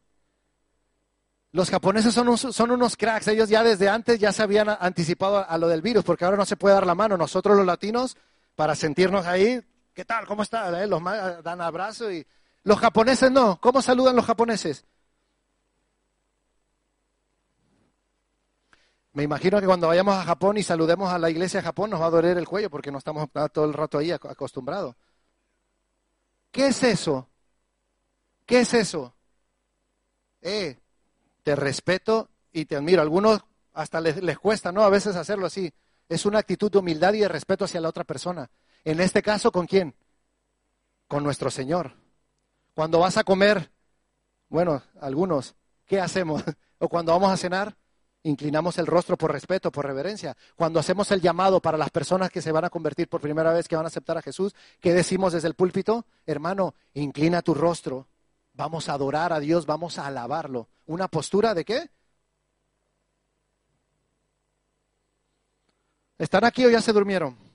[1.54, 3.30] Los japoneses son, son, unos cracks.
[3.30, 6.46] Ellos ya desde antes ya se habían anticipado a lo del virus, porque ahora no
[6.46, 7.17] se puede dar la mano.
[7.17, 8.15] Nosotros los latinos,
[8.56, 9.60] para sentirnos ahí,
[9.97, 10.27] ¿Qué tal?
[10.27, 10.83] ¿Cómo está?
[10.83, 11.01] Eh, los
[11.43, 12.23] dan abrazo y
[12.65, 13.60] los japoneses no.
[13.60, 14.86] ¿Cómo saludan los japoneses?
[19.13, 21.99] Me imagino que cuando vayamos a Japón y saludemos a la iglesia de Japón nos
[21.99, 24.95] va a doler el cuello porque no estamos todo el rato ahí acostumbrados.
[26.51, 27.27] ¿Qué es eso?
[28.45, 29.15] ¿Qué es eso?
[30.41, 30.77] Eh,
[31.41, 33.01] te respeto y te admiro.
[33.01, 34.83] algunos hasta les, les cuesta, ¿no?
[34.83, 35.73] A veces hacerlo así.
[36.07, 38.47] Es una actitud de humildad y de respeto hacia la otra persona.
[38.84, 39.96] En este caso, ¿con quién?
[41.08, 41.94] Con nuestro Señor.
[42.74, 43.72] Cuando vas a comer,
[44.50, 46.44] bueno, algunos, ¿qué hacemos?
[46.80, 47.76] O cuando vamos a cenar,
[48.22, 50.38] inclinamos el rostro por respeto, por reverencia.
[50.56, 53.68] Cuando hacemos el llamado para las personas que se van a convertir por primera vez,
[53.68, 56.06] que van a aceptar a Jesús, ¿qué decimos desde el púlpito?
[56.26, 58.08] Hermano, inclina tu rostro.
[58.54, 60.70] Vamos a adorar a Dios, vamos a alabarlo.
[60.86, 61.90] ¿Una postura de qué?
[66.18, 67.46] ¿Están aquí o ya se durmieron?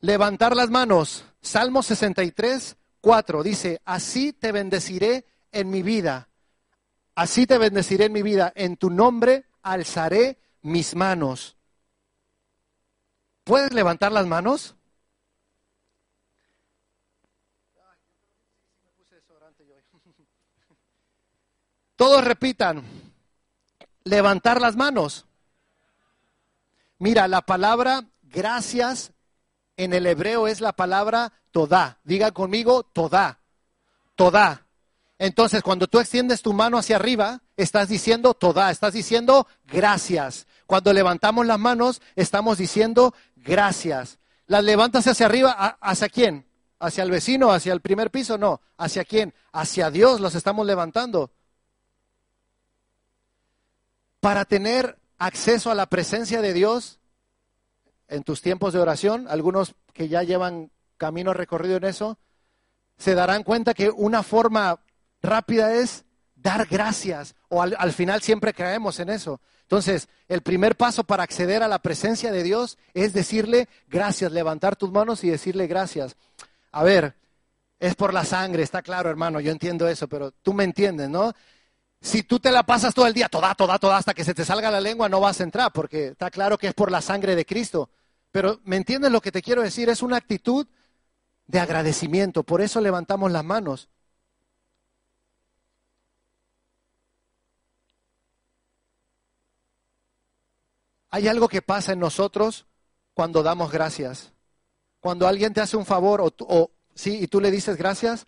[0.00, 1.24] Levantar las manos.
[1.40, 6.28] Salmo 63, 4 dice, así te bendeciré en mi vida.
[7.14, 8.52] Así te bendeciré en mi vida.
[8.54, 11.56] En tu nombre alzaré mis manos.
[13.44, 14.76] ¿Puedes levantar las manos?
[21.96, 22.84] Todos repitan,
[24.04, 25.26] levantar las manos.
[27.00, 29.12] Mira, la palabra gracias
[29.78, 32.00] en el hebreo es la palabra toda.
[32.04, 33.38] Diga conmigo, toda.
[34.16, 34.66] Toda.
[35.18, 40.46] Entonces, cuando tú extiendes tu mano hacia arriba, estás diciendo toda, estás diciendo gracias.
[40.66, 44.18] Cuando levantamos las manos, estamos diciendo gracias.
[44.46, 45.78] ¿Las levantas hacia arriba?
[45.80, 46.46] ¿Hacia quién?
[46.80, 47.52] ¿Hacia el vecino?
[47.52, 48.36] ¿Hacia el primer piso?
[48.36, 48.60] No.
[48.76, 49.32] ¿Hacia quién?
[49.52, 51.30] Hacia Dios los estamos levantando.
[54.20, 56.97] Para tener acceso a la presencia de Dios,
[58.08, 62.18] en tus tiempos de oración, algunos que ya llevan camino recorrido en eso,
[62.96, 64.80] se darán cuenta que una forma
[65.22, 69.40] rápida es dar gracias, o al, final siempre caemos en eso.
[69.62, 74.76] Entonces, el primer paso para acceder a la presencia de Dios es decirle gracias, levantar
[74.76, 76.16] tus manos y decirle gracias.
[76.72, 77.14] A ver,
[77.78, 81.32] es por la sangre, está claro, hermano, yo entiendo eso, pero tú me entiendes, ¿no?
[82.00, 84.44] Si tú te la pasas todo el día, toda, toda, toda, hasta que se te
[84.44, 87.34] salga la lengua, no vas a entrar, porque está claro que es por la sangre
[87.34, 87.90] de Cristo.
[88.30, 89.88] Pero ¿me entiendes lo que te quiero decir?
[89.88, 90.66] Es una actitud
[91.46, 92.42] de agradecimiento.
[92.44, 93.88] Por eso levantamos las manos.
[101.10, 102.66] Hay algo que pasa en nosotros
[103.14, 104.32] cuando damos gracias.
[105.00, 108.26] Cuando alguien te hace un favor o, sí, y tú le dices gracias,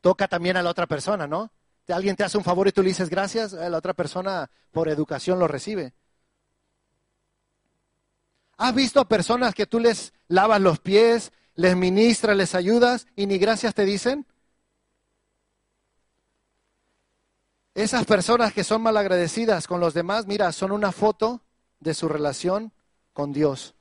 [0.00, 1.50] toca también a la otra persona, ¿no?
[1.88, 4.88] Alguien te hace un favor y tú le dices gracias, eh, la otra persona por
[4.88, 5.94] educación lo recibe.
[8.56, 13.38] ¿Has visto personas que tú les lavas los pies, les ministras, les ayudas y ni
[13.38, 14.26] gracias te dicen?
[17.74, 21.42] Esas personas que son malagradecidas con los demás, mira, son una foto
[21.80, 22.72] de su relación
[23.12, 23.74] con Dios.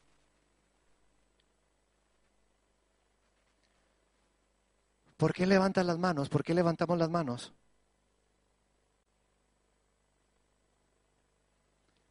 [5.16, 6.28] ¿Por qué levantan las manos?
[6.28, 7.54] ¿Por qué levantamos las manos?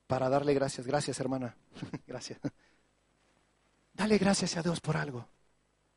[0.07, 0.87] Para darle gracias.
[0.87, 1.57] Gracias, hermana.
[2.07, 2.39] gracias.
[3.93, 5.29] Dale gracias a Dios por algo.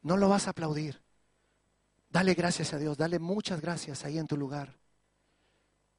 [0.01, 1.01] No lo vas a aplaudir.
[2.09, 2.97] Dale gracias a Dios.
[2.97, 4.77] Dale muchas gracias ahí en tu lugar.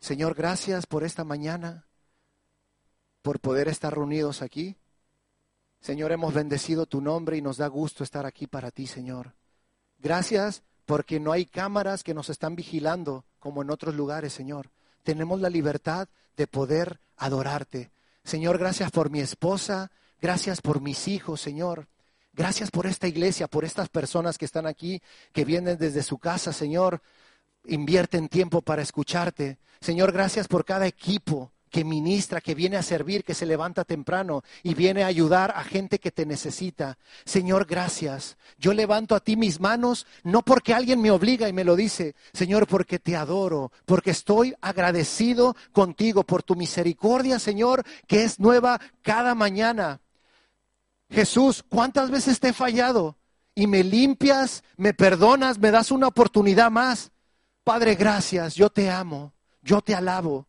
[0.00, 1.86] Señor, gracias por esta mañana,
[3.20, 4.76] por poder estar reunidos aquí.
[5.80, 9.34] Señor, hemos bendecido tu nombre y nos da gusto estar aquí para ti, Señor.
[9.98, 14.70] Gracias porque no hay cámaras que nos están vigilando como en otros lugares, Señor.
[15.02, 17.90] Tenemos la libertad de poder adorarte.
[18.28, 21.88] Señor, gracias por mi esposa, gracias por mis hijos, Señor.
[22.34, 25.00] Gracias por esta iglesia, por estas personas que están aquí,
[25.32, 27.00] que vienen desde su casa, Señor.
[27.64, 29.56] Invierten tiempo para escucharte.
[29.80, 34.42] Señor, gracias por cada equipo que ministra, que viene a servir, que se levanta temprano
[34.62, 36.98] y viene a ayudar a gente que te necesita.
[37.24, 38.36] Señor, gracias.
[38.58, 42.14] Yo levanto a ti mis manos, no porque alguien me obliga y me lo dice,
[42.32, 48.80] Señor, porque te adoro, porque estoy agradecido contigo por tu misericordia, Señor, que es nueva
[49.02, 50.00] cada mañana.
[51.10, 53.16] Jesús, ¿cuántas veces te he fallado?
[53.54, 57.10] Y me limpias, me perdonas, me das una oportunidad más.
[57.64, 60.46] Padre, gracias, yo te amo, yo te alabo.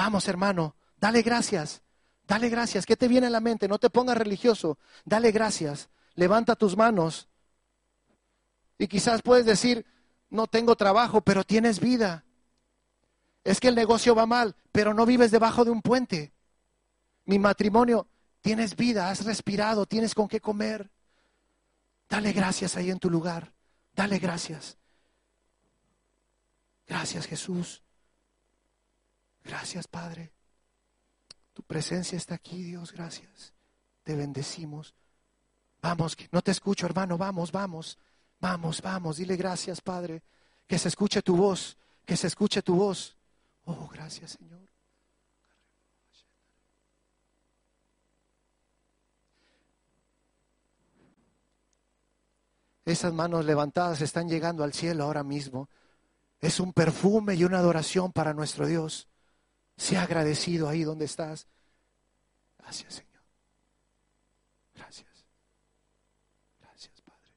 [0.00, 1.82] Vamos, hermano, dale gracias.
[2.26, 2.86] Dale gracias.
[2.86, 3.68] ¿Qué te viene a la mente?
[3.68, 4.78] No te pongas religioso.
[5.04, 5.90] Dale gracias.
[6.14, 7.28] Levanta tus manos.
[8.78, 9.84] Y quizás puedes decir,
[10.30, 12.24] no tengo trabajo, pero tienes vida.
[13.44, 16.32] Es que el negocio va mal, pero no vives debajo de un puente.
[17.26, 18.08] Mi matrimonio,
[18.40, 20.90] tienes vida, has respirado, tienes con qué comer.
[22.08, 23.52] Dale gracias ahí en tu lugar.
[23.92, 24.78] Dale gracias.
[26.86, 27.82] Gracias Jesús.
[29.44, 30.32] Gracias, Padre.
[31.52, 33.52] Tu presencia está aquí, Dios, gracias.
[34.02, 34.94] Te bendecimos.
[35.82, 37.98] Vamos, no te escucho, hermano, vamos, vamos,
[38.38, 39.16] vamos, vamos.
[39.16, 40.22] Dile gracias, Padre.
[40.66, 43.16] Que se escuche tu voz, que se escuche tu voz.
[43.64, 44.60] Oh, gracias, Señor.
[52.84, 55.68] Esas manos levantadas están llegando al cielo ahora mismo.
[56.40, 59.09] Es un perfume y una adoración para nuestro Dios.
[59.80, 61.46] Sea agradecido ahí donde estás.
[62.58, 63.22] Gracias, Señor.
[64.74, 65.24] Gracias.
[66.60, 67.32] Gracias, Padre.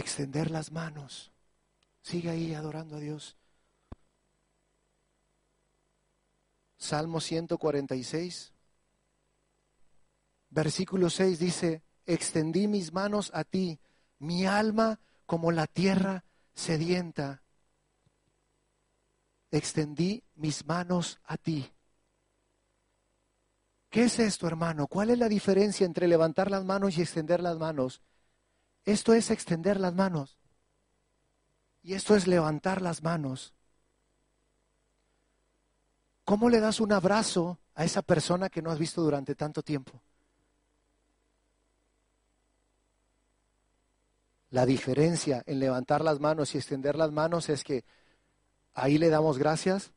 [0.00, 1.32] Extender las manos.
[2.02, 3.36] Sigue ahí adorando a Dios.
[6.78, 8.52] Salmo 146,
[10.50, 13.80] versículo 6 dice, extendí mis manos a ti,
[14.20, 17.42] mi alma como la tierra sedienta.
[19.50, 21.70] Extendí mis manos a ti.
[23.90, 24.86] ¿Qué es esto, hermano?
[24.86, 28.02] ¿Cuál es la diferencia entre levantar las manos y extender las manos?
[28.88, 30.38] Esto es extender las manos.
[31.82, 33.52] Y esto es levantar las manos.
[36.24, 40.00] ¿Cómo le das un abrazo a esa persona que no has visto durante tanto tiempo?
[44.48, 47.84] La diferencia en levantar las manos y extender las manos es que
[48.72, 49.92] ahí le damos gracias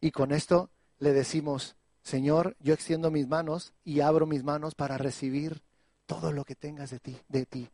[0.00, 4.98] y con esto le decimos, Señor, yo extiendo mis manos y abro mis manos para
[4.98, 5.64] recibir
[6.06, 7.70] todo lo que tengas de ti, de ti.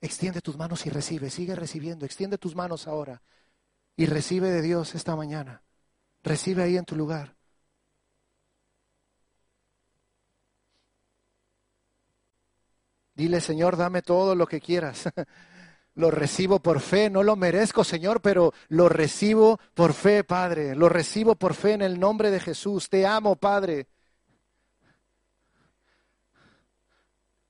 [0.00, 3.22] Extiende tus manos y recibe, sigue recibiendo, extiende tus manos ahora
[3.96, 5.62] y recibe de Dios esta mañana.
[6.22, 7.36] Recibe ahí en tu lugar.
[13.14, 15.04] Dile, Señor, dame todo lo que quieras.
[15.94, 20.74] Lo recibo por fe, no lo merezco, Señor, pero lo recibo por fe, Padre.
[20.76, 22.88] Lo recibo por fe en el nombre de Jesús.
[22.88, 23.88] Te amo, Padre.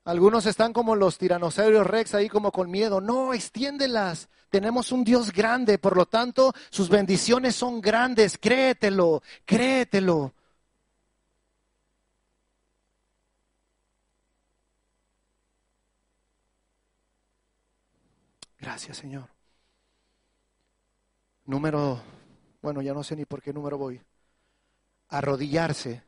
[0.05, 3.01] Algunos están como los tiranosaurios rex ahí como con miedo.
[3.01, 4.29] No, extiéndelas.
[4.49, 8.39] Tenemos un Dios grande, por lo tanto, sus bendiciones son grandes.
[8.39, 10.35] Créetelo, créetelo.
[18.59, 19.29] Gracias, Señor.
[21.45, 22.03] Número,
[22.63, 24.01] bueno, ya no sé ni por qué número voy.
[25.09, 26.03] Arrodillarse.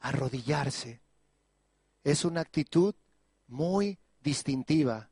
[0.00, 1.00] Arrodillarse.
[2.08, 2.94] Es una actitud
[3.48, 5.10] muy distintiva.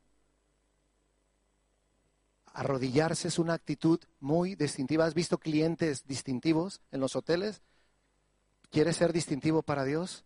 [2.51, 5.05] Arrodillarse es una actitud muy distintiva.
[5.05, 7.61] ¿Has visto clientes distintivos en los hoteles?
[8.71, 10.25] ¿Quieres ser distintivo para Dios?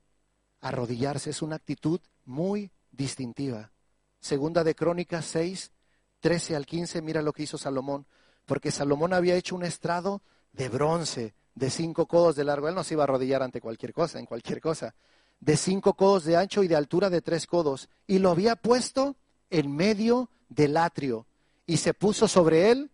[0.61, 3.73] Arrodillarse es una actitud muy distintiva.
[4.21, 5.73] Segunda de Crónicas 6,
[6.21, 8.07] 13 al 15, mira lo que hizo Salomón.
[8.45, 10.21] Porque Salomón había hecho un estrado
[10.53, 12.69] de bronce, de cinco codos de largo.
[12.69, 14.95] Él no se iba a arrodillar ante cualquier cosa, en cualquier cosa.
[15.41, 17.89] De cinco codos de ancho y de altura de tres codos.
[18.07, 19.17] Y lo había puesto
[19.49, 21.27] en medio del atrio.
[21.65, 22.91] Y se puso sobre él,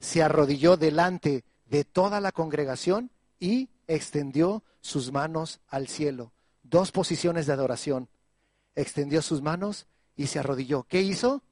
[0.00, 6.32] se arrodilló delante de toda la congregación y extendió sus manos al cielo.
[6.62, 8.08] Dos posiciones de adoración.
[8.74, 10.84] Extendió sus manos y se arrodilló.
[10.84, 11.42] ¿Qué hizo?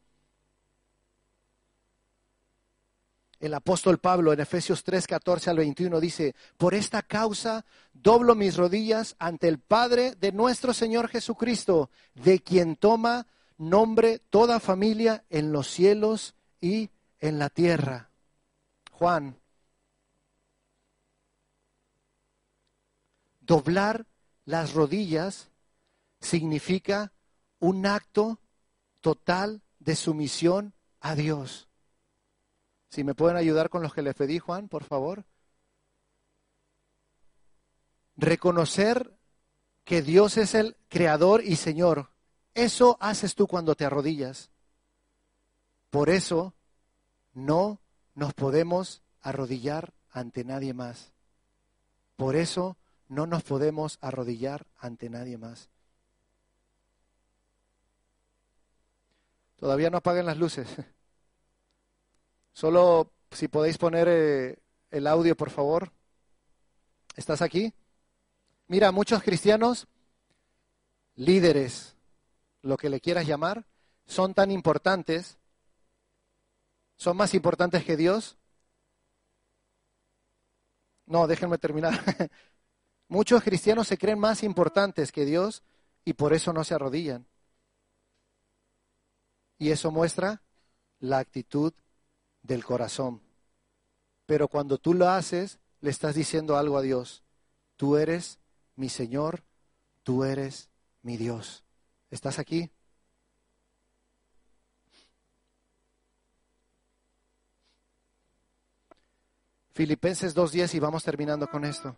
[3.43, 8.57] El apóstol Pablo en Efesios 3, 14 al 21 dice, por esta causa doblo mis
[8.57, 13.27] rodillas ante el Padre de nuestro Señor Jesucristo, de quien toma
[13.59, 18.11] nombre toda familia en los cielos y en la tierra.
[18.93, 19.37] Juan,
[23.41, 24.07] doblar
[24.45, 25.51] las rodillas
[26.21, 27.13] significa
[27.59, 28.39] un acto
[29.01, 31.67] total de sumisión a Dios.
[32.93, 35.25] Si me pueden ayudar con los que le pedí, Juan, por favor.
[38.17, 39.17] Reconocer
[39.83, 42.11] que Dios es el creador y Señor.
[42.53, 44.51] Eso haces tú cuando te arrodillas.
[45.89, 46.53] Por eso
[47.33, 47.81] no
[48.15, 51.15] nos podemos arrodillar ante nadie más.
[52.17, 52.77] Por eso
[53.09, 55.71] no nos podemos arrodillar ante nadie más.
[59.57, 60.69] Todavía no apaguen las luces.
[62.53, 64.59] Solo si podéis poner eh,
[64.91, 65.93] el audio, por favor.
[67.17, 67.73] ¿Estás aquí?
[68.69, 69.87] Mira, muchos cristianos,
[71.15, 71.97] líderes,
[72.63, 73.67] lo que le quieras llamar,
[74.07, 75.39] son tan importantes,
[76.97, 78.37] son más importantes que Dios.
[81.07, 81.93] No, déjenme terminar.
[83.09, 85.63] Muchos cristianos se creen más importantes que Dios
[86.05, 87.27] y por eso no se arrodillan.
[89.59, 90.43] Y eso muestra
[90.99, 91.75] la actitud
[92.43, 93.21] del corazón.
[94.27, 97.23] Pero cuando tú lo haces, le estás diciendo algo a Dios.
[97.77, 98.39] Tú eres
[98.77, 99.43] mi Señor,
[100.03, 100.71] tú eres
[101.03, 101.65] mi Dios.
[102.11, 102.71] ¿Estás aquí?
[109.73, 111.97] Filipenses 2.10 y vamos terminando con esto.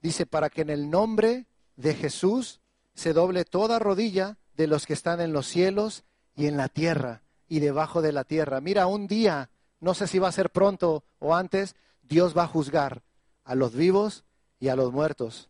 [0.00, 2.60] Dice, para que en el nombre de Jesús
[2.94, 7.22] se doble toda rodilla de los que están en los cielos y en la tierra
[7.48, 8.60] y debajo de la tierra.
[8.60, 12.48] Mira, un día, no sé si va a ser pronto o antes, Dios va a
[12.48, 13.02] juzgar
[13.44, 14.24] a los vivos
[14.60, 15.48] y a los muertos.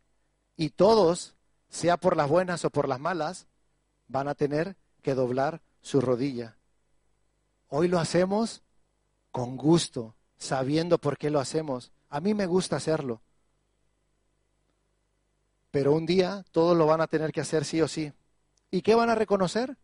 [0.56, 1.34] Y todos,
[1.68, 3.46] sea por las buenas o por las malas,
[4.06, 6.56] van a tener que doblar su rodilla.
[7.68, 8.62] Hoy lo hacemos
[9.30, 11.92] con gusto, sabiendo por qué lo hacemos.
[12.08, 13.20] A mí me gusta hacerlo.
[15.70, 18.12] Pero un día todos lo van a tener que hacer sí o sí.
[18.70, 19.76] ¿Y qué van a reconocer?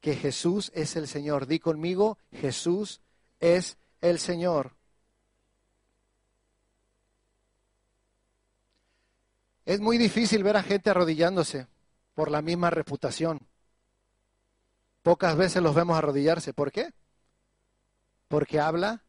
[0.00, 1.46] Que Jesús es el Señor.
[1.46, 3.00] Di conmigo, Jesús
[3.38, 4.72] es el Señor.
[9.64, 11.66] Es muy difícil ver a gente arrodillándose
[12.14, 13.46] por la misma reputación.
[15.02, 16.52] Pocas veces los vemos arrodillarse.
[16.52, 16.92] ¿Por qué?
[18.28, 19.04] Porque habla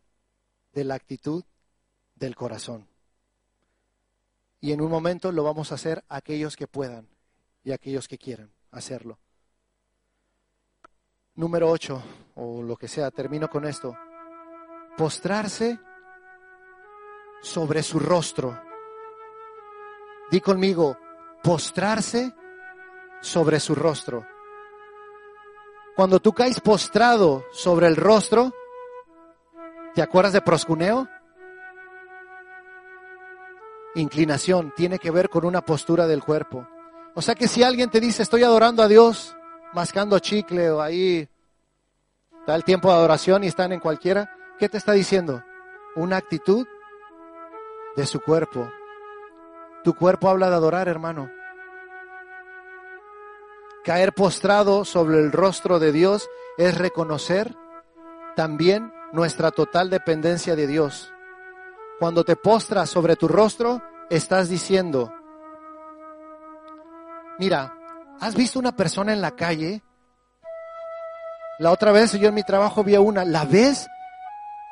[0.73, 1.43] de la actitud
[2.15, 2.87] del corazón.
[4.59, 7.09] Y en un momento lo vamos a hacer aquellos que puedan
[7.63, 9.17] y aquellos que quieran hacerlo.
[11.35, 12.03] Número 8,
[12.35, 13.95] o lo que sea, termino con esto.
[14.97, 15.79] Postrarse
[17.41, 18.61] sobre su rostro.
[20.29, 20.97] Di conmigo,
[21.41, 22.33] postrarse
[23.21, 24.27] sobre su rostro.
[25.95, 28.51] Cuando tú caes postrado sobre el rostro,
[29.95, 31.07] ¿te acuerdas de proscuneo?
[33.95, 36.67] Inclinación tiene que ver con una postura del cuerpo.
[37.15, 39.35] O sea que si alguien te dice, estoy adorando a Dios,
[39.73, 41.27] mascando chicle o ahí,
[42.39, 45.43] está el tiempo de adoración y están en cualquiera, ¿qué te está diciendo?
[45.95, 46.67] Una actitud
[47.95, 48.69] de su cuerpo.
[49.83, 51.29] Tu cuerpo habla de adorar, hermano.
[53.83, 57.55] Caer postrado sobre el rostro de Dios es reconocer
[58.35, 61.11] también nuestra total dependencia de Dios.
[61.99, 65.11] Cuando te postras sobre tu rostro, estás diciendo,
[67.39, 67.75] mira,
[68.21, 69.81] ¿has visto una persona en la calle?
[71.59, 73.87] La otra vez yo en mi trabajo vi a una, ¿la ves?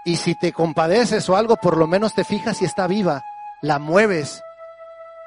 [0.06, 3.24] Y si te compadeces o algo, por lo menos te fijas si está viva,
[3.62, 4.42] la mueves.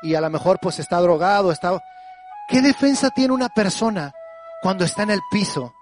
[0.02, 1.78] Y a lo mejor pues está drogado, está...
[2.48, 4.12] ¿Qué defensa tiene una persona
[4.62, 5.74] cuando está en el piso?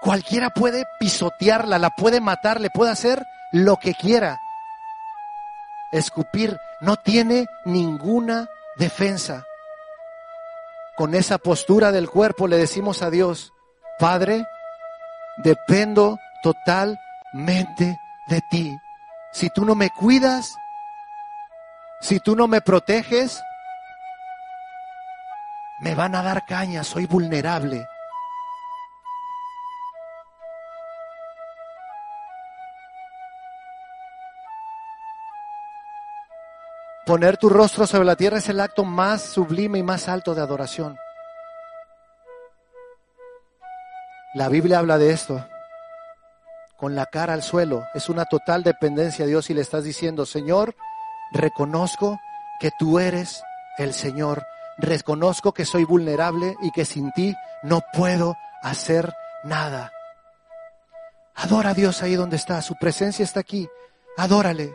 [0.00, 4.40] Cualquiera puede pisotearla, la puede matar, le puede hacer lo que quiera.
[5.92, 9.44] Escupir no tiene ninguna defensa.
[10.96, 13.52] Con esa postura del cuerpo le decimos a Dios,
[13.98, 14.44] Padre,
[15.38, 18.78] dependo totalmente de ti.
[19.32, 20.54] Si tú no me cuidas,
[22.00, 23.42] si tú no me proteges,
[25.80, 27.88] me van a dar caña, soy vulnerable.
[37.06, 40.40] Poner tu rostro sobre la tierra es el acto más sublime y más alto de
[40.40, 40.96] adoración.
[44.34, 45.46] La Biblia habla de esto.
[46.78, 47.84] Con la cara al suelo.
[47.94, 50.74] Es una total dependencia a Dios y le estás diciendo, Señor,
[51.32, 52.18] reconozco
[52.58, 53.42] que tú eres
[53.76, 54.44] el Señor.
[54.78, 59.12] Reconozco que soy vulnerable y que sin ti no puedo hacer
[59.44, 59.92] nada.
[61.34, 62.62] Adora a Dios ahí donde está.
[62.62, 63.68] Su presencia está aquí.
[64.16, 64.72] Adórale.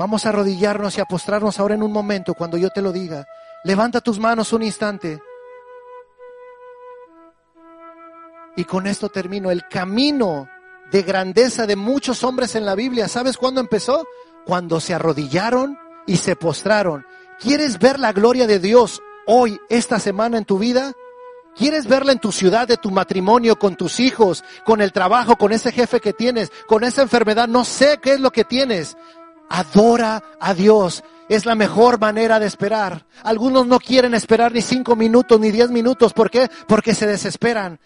[0.00, 3.26] Vamos a arrodillarnos y a postrarnos ahora en un momento cuando yo te lo diga.
[3.64, 5.20] Levanta tus manos un instante.
[8.56, 9.50] Y con esto termino.
[9.50, 10.48] El camino
[10.90, 14.06] de grandeza de muchos hombres en la Biblia, ¿sabes cuándo empezó?
[14.46, 17.04] Cuando se arrodillaron y se postraron.
[17.38, 20.94] ¿Quieres ver la gloria de Dios hoy, esta semana en tu vida?
[21.54, 25.52] ¿Quieres verla en tu ciudad, de tu matrimonio, con tus hijos, con el trabajo, con
[25.52, 27.48] ese jefe que tienes, con esa enfermedad?
[27.48, 28.96] No sé qué es lo que tienes.
[29.50, 31.04] Adora a Dios.
[31.28, 33.04] Es la mejor manera de esperar.
[33.22, 36.12] Algunos no quieren esperar ni cinco minutos ni diez minutos.
[36.12, 36.48] ¿Por qué?
[36.66, 37.78] Porque se desesperan.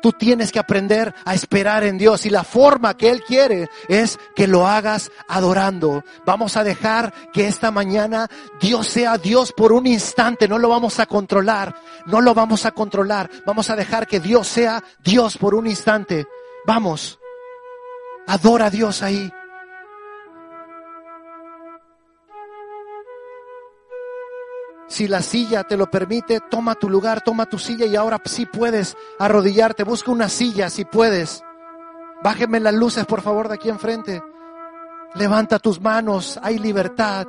[0.00, 4.18] Tú tienes que aprender a esperar en Dios y la forma que Él quiere es
[4.34, 6.04] que lo hagas adorando.
[6.24, 8.28] Vamos a dejar que esta mañana
[8.60, 10.48] Dios sea Dios por un instante.
[10.48, 11.74] No lo vamos a controlar.
[12.06, 13.30] No lo vamos a controlar.
[13.44, 16.26] Vamos a dejar que Dios sea Dios por un instante.
[16.66, 17.18] Vamos.
[18.26, 19.30] Adora a Dios ahí.
[24.90, 28.44] Si la silla te lo permite, toma tu lugar, toma tu silla y ahora sí
[28.44, 29.84] puedes arrodillarte.
[29.84, 31.44] Busca una silla si puedes.
[32.24, 34.20] Bájeme las luces, por favor, de aquí enfrente.
[35.14, 37.24] Levanta tus manos, hay libertad.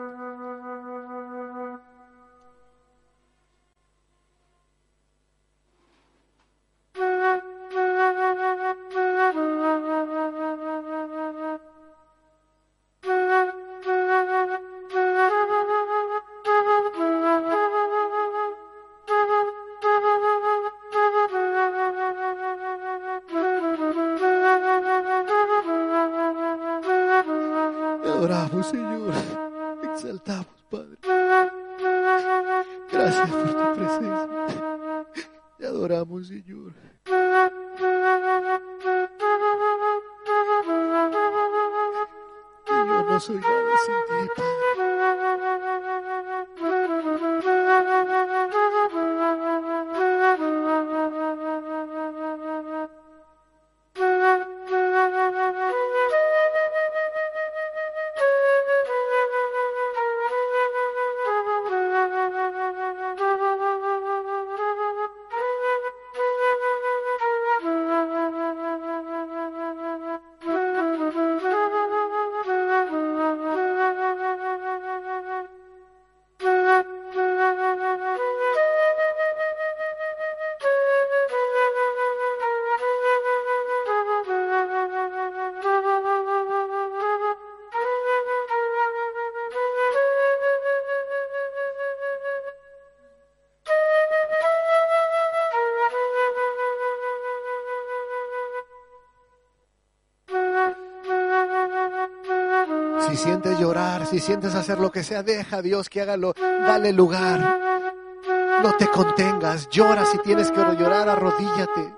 [103.21, 107.59] Sientes llorar, si sientes hacer lo que sea, deja a Dios que hágalo, dale lugar.
[108.63, 111.95] No te contengas, llora si tienes que llorar, arrodíllate.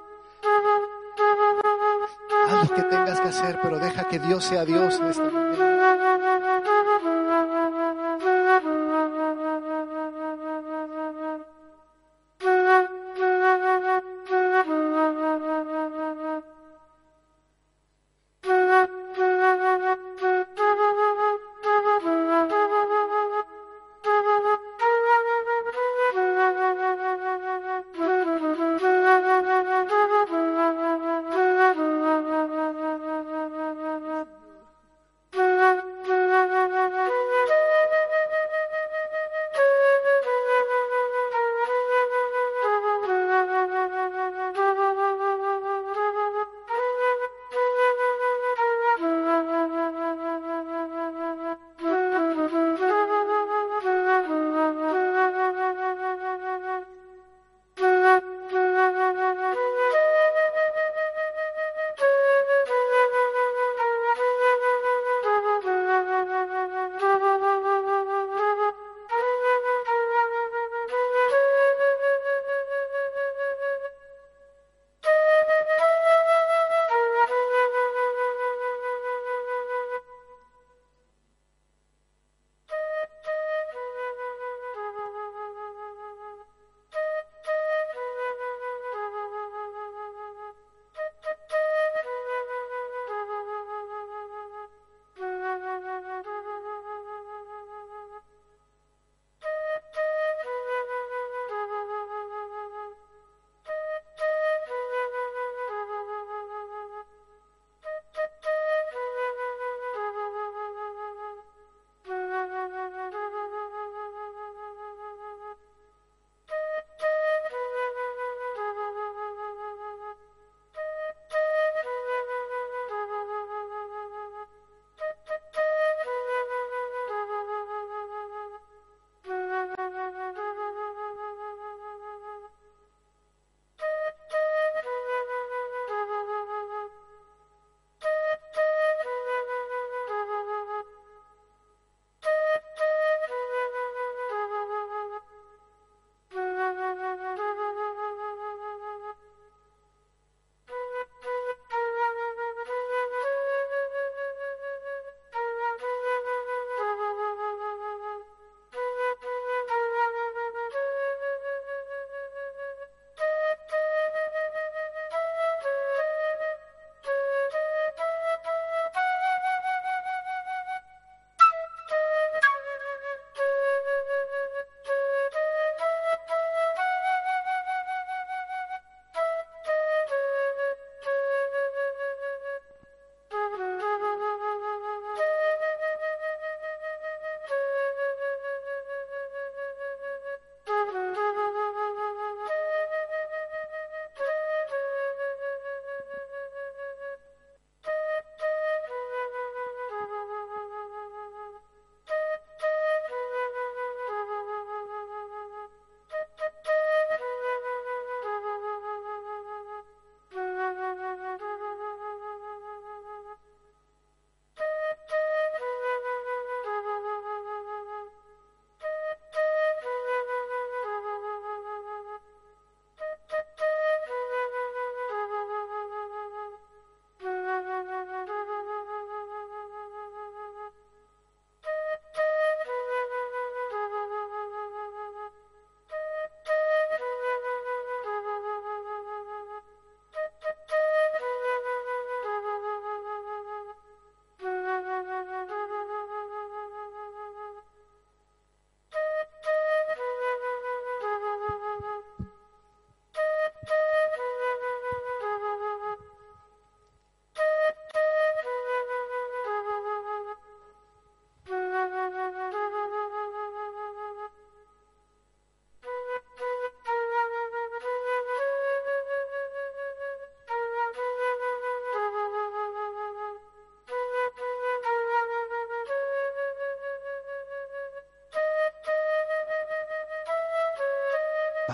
[2.50, 5.63] Haz lo que tengas que hacer, pero deja que Dios sea Dios en esta mañana.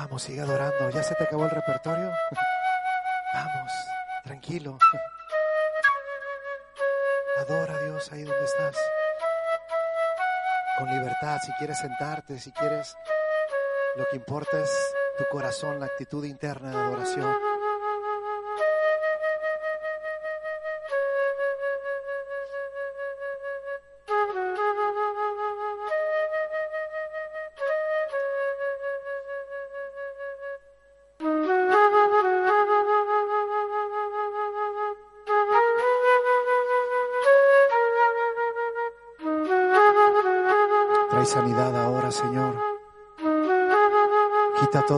[0.10, 0.90] Vamos, sigue adorando.
[0.90, 2.12] ¿Ya se te acabó el repertorio?
[3.34, 3.72] Vamos,
[4.24, 4.80] tranquilo.
[7.38, 8.76] Adora a Dios ahí donde estás.
[10.80, 12.98] Con libertad, si quieres sentarte, si quieres,
[13.98, 14.72] lo que importa es
[15.16, 17.49] tu corazón, la actitud interna de adoración.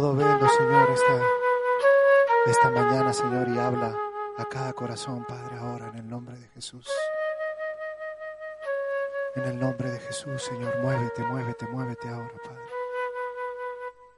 [0.02, 1.22] Quita todo velo, Señor, esta,
[2.48, 3.96] esta mañana, Señor, y habla
[4.36, 6.90] a cada corazón, Padre, ahora en el nombre de Jesús.
[9.36, 12.66] En el nombre de Jesús, Señor, muévete, muévete, muévete ahora, Padre.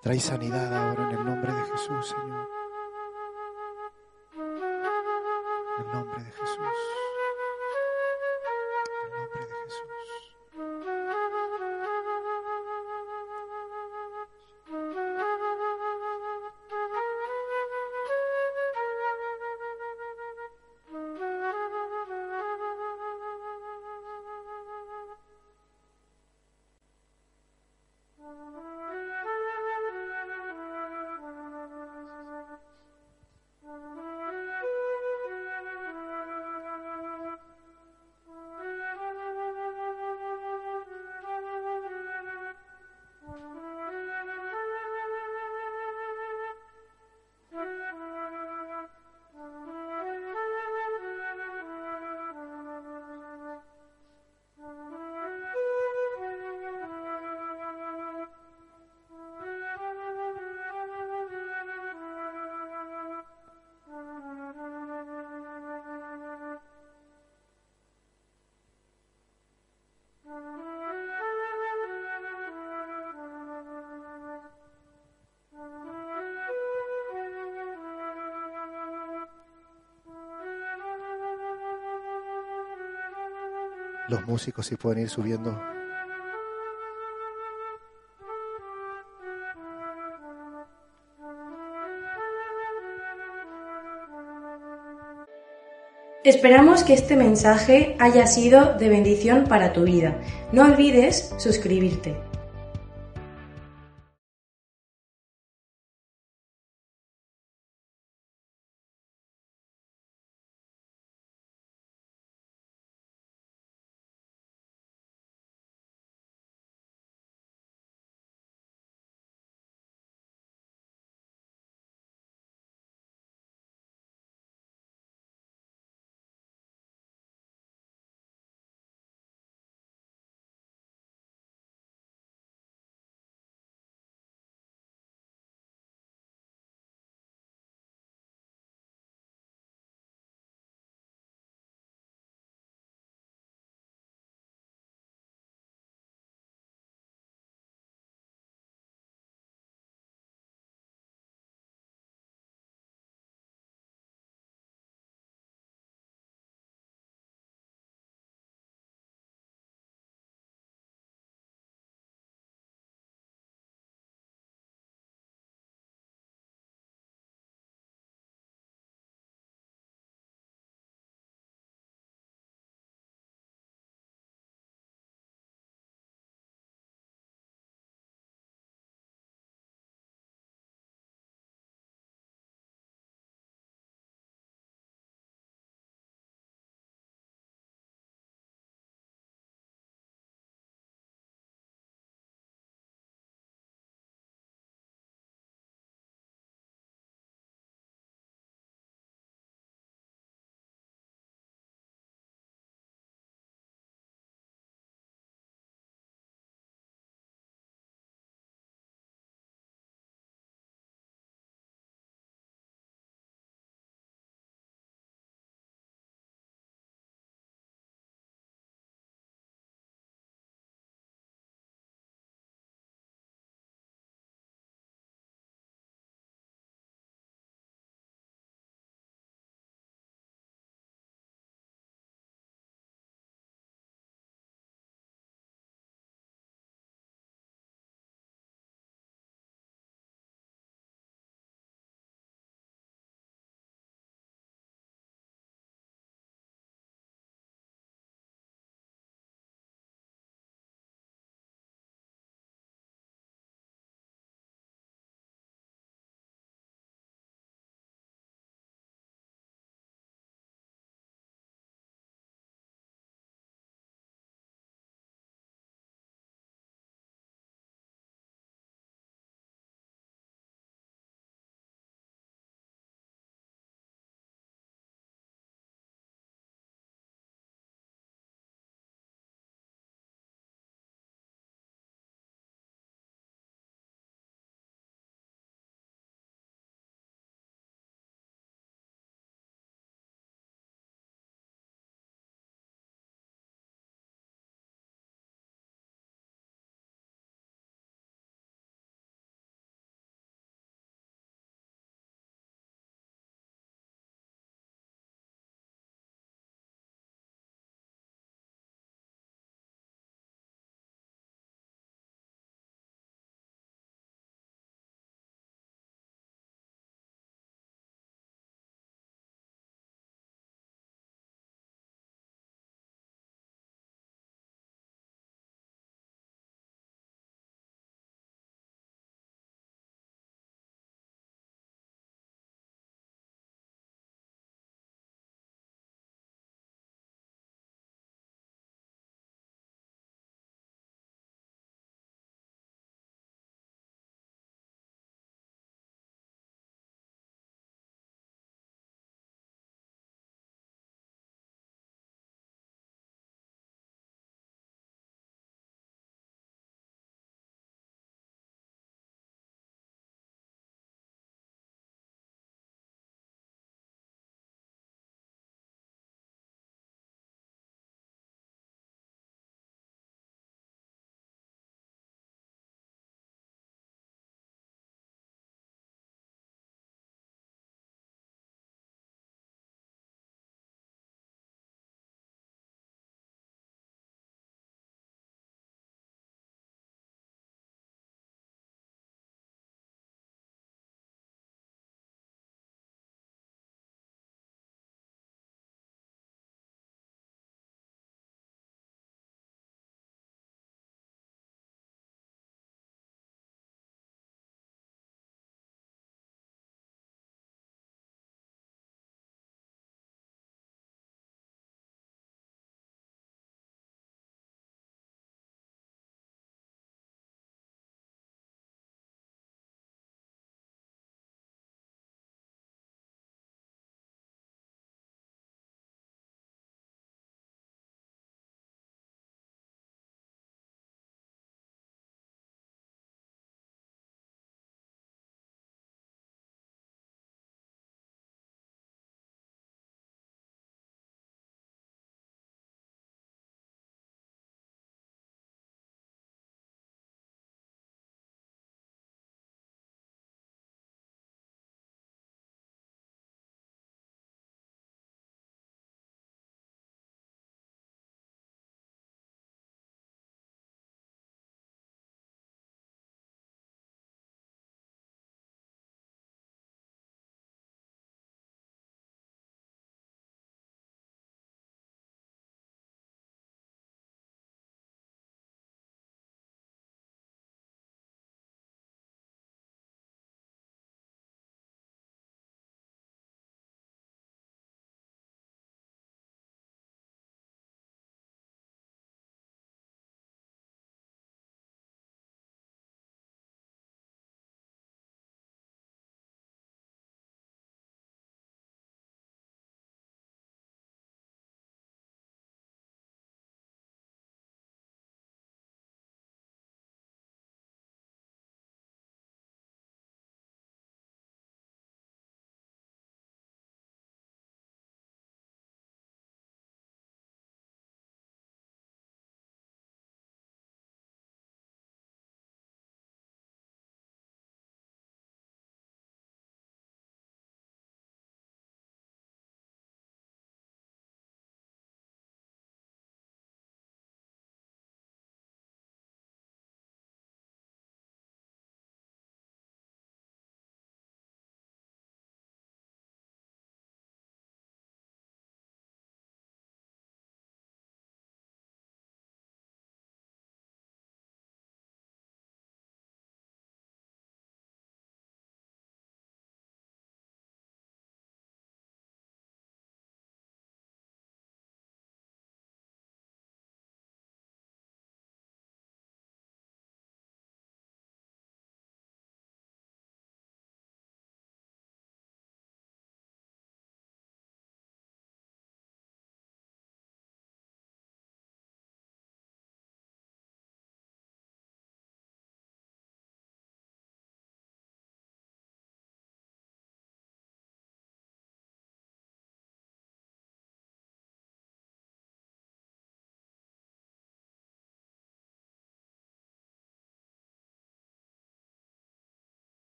[0.00, 2.48] Trae sanidad ahora en el nombre de Jesús, Señor.
[5.78, 7.05] En el nombre de Jesús.
[84.26, 85.56] Músicos sí pueden ir subiendo.
[96.24, 100.20] Esperamos que este mensaje haya sido de bendición para tu vida.
[100.50, 102.16] No olvides suscribirte.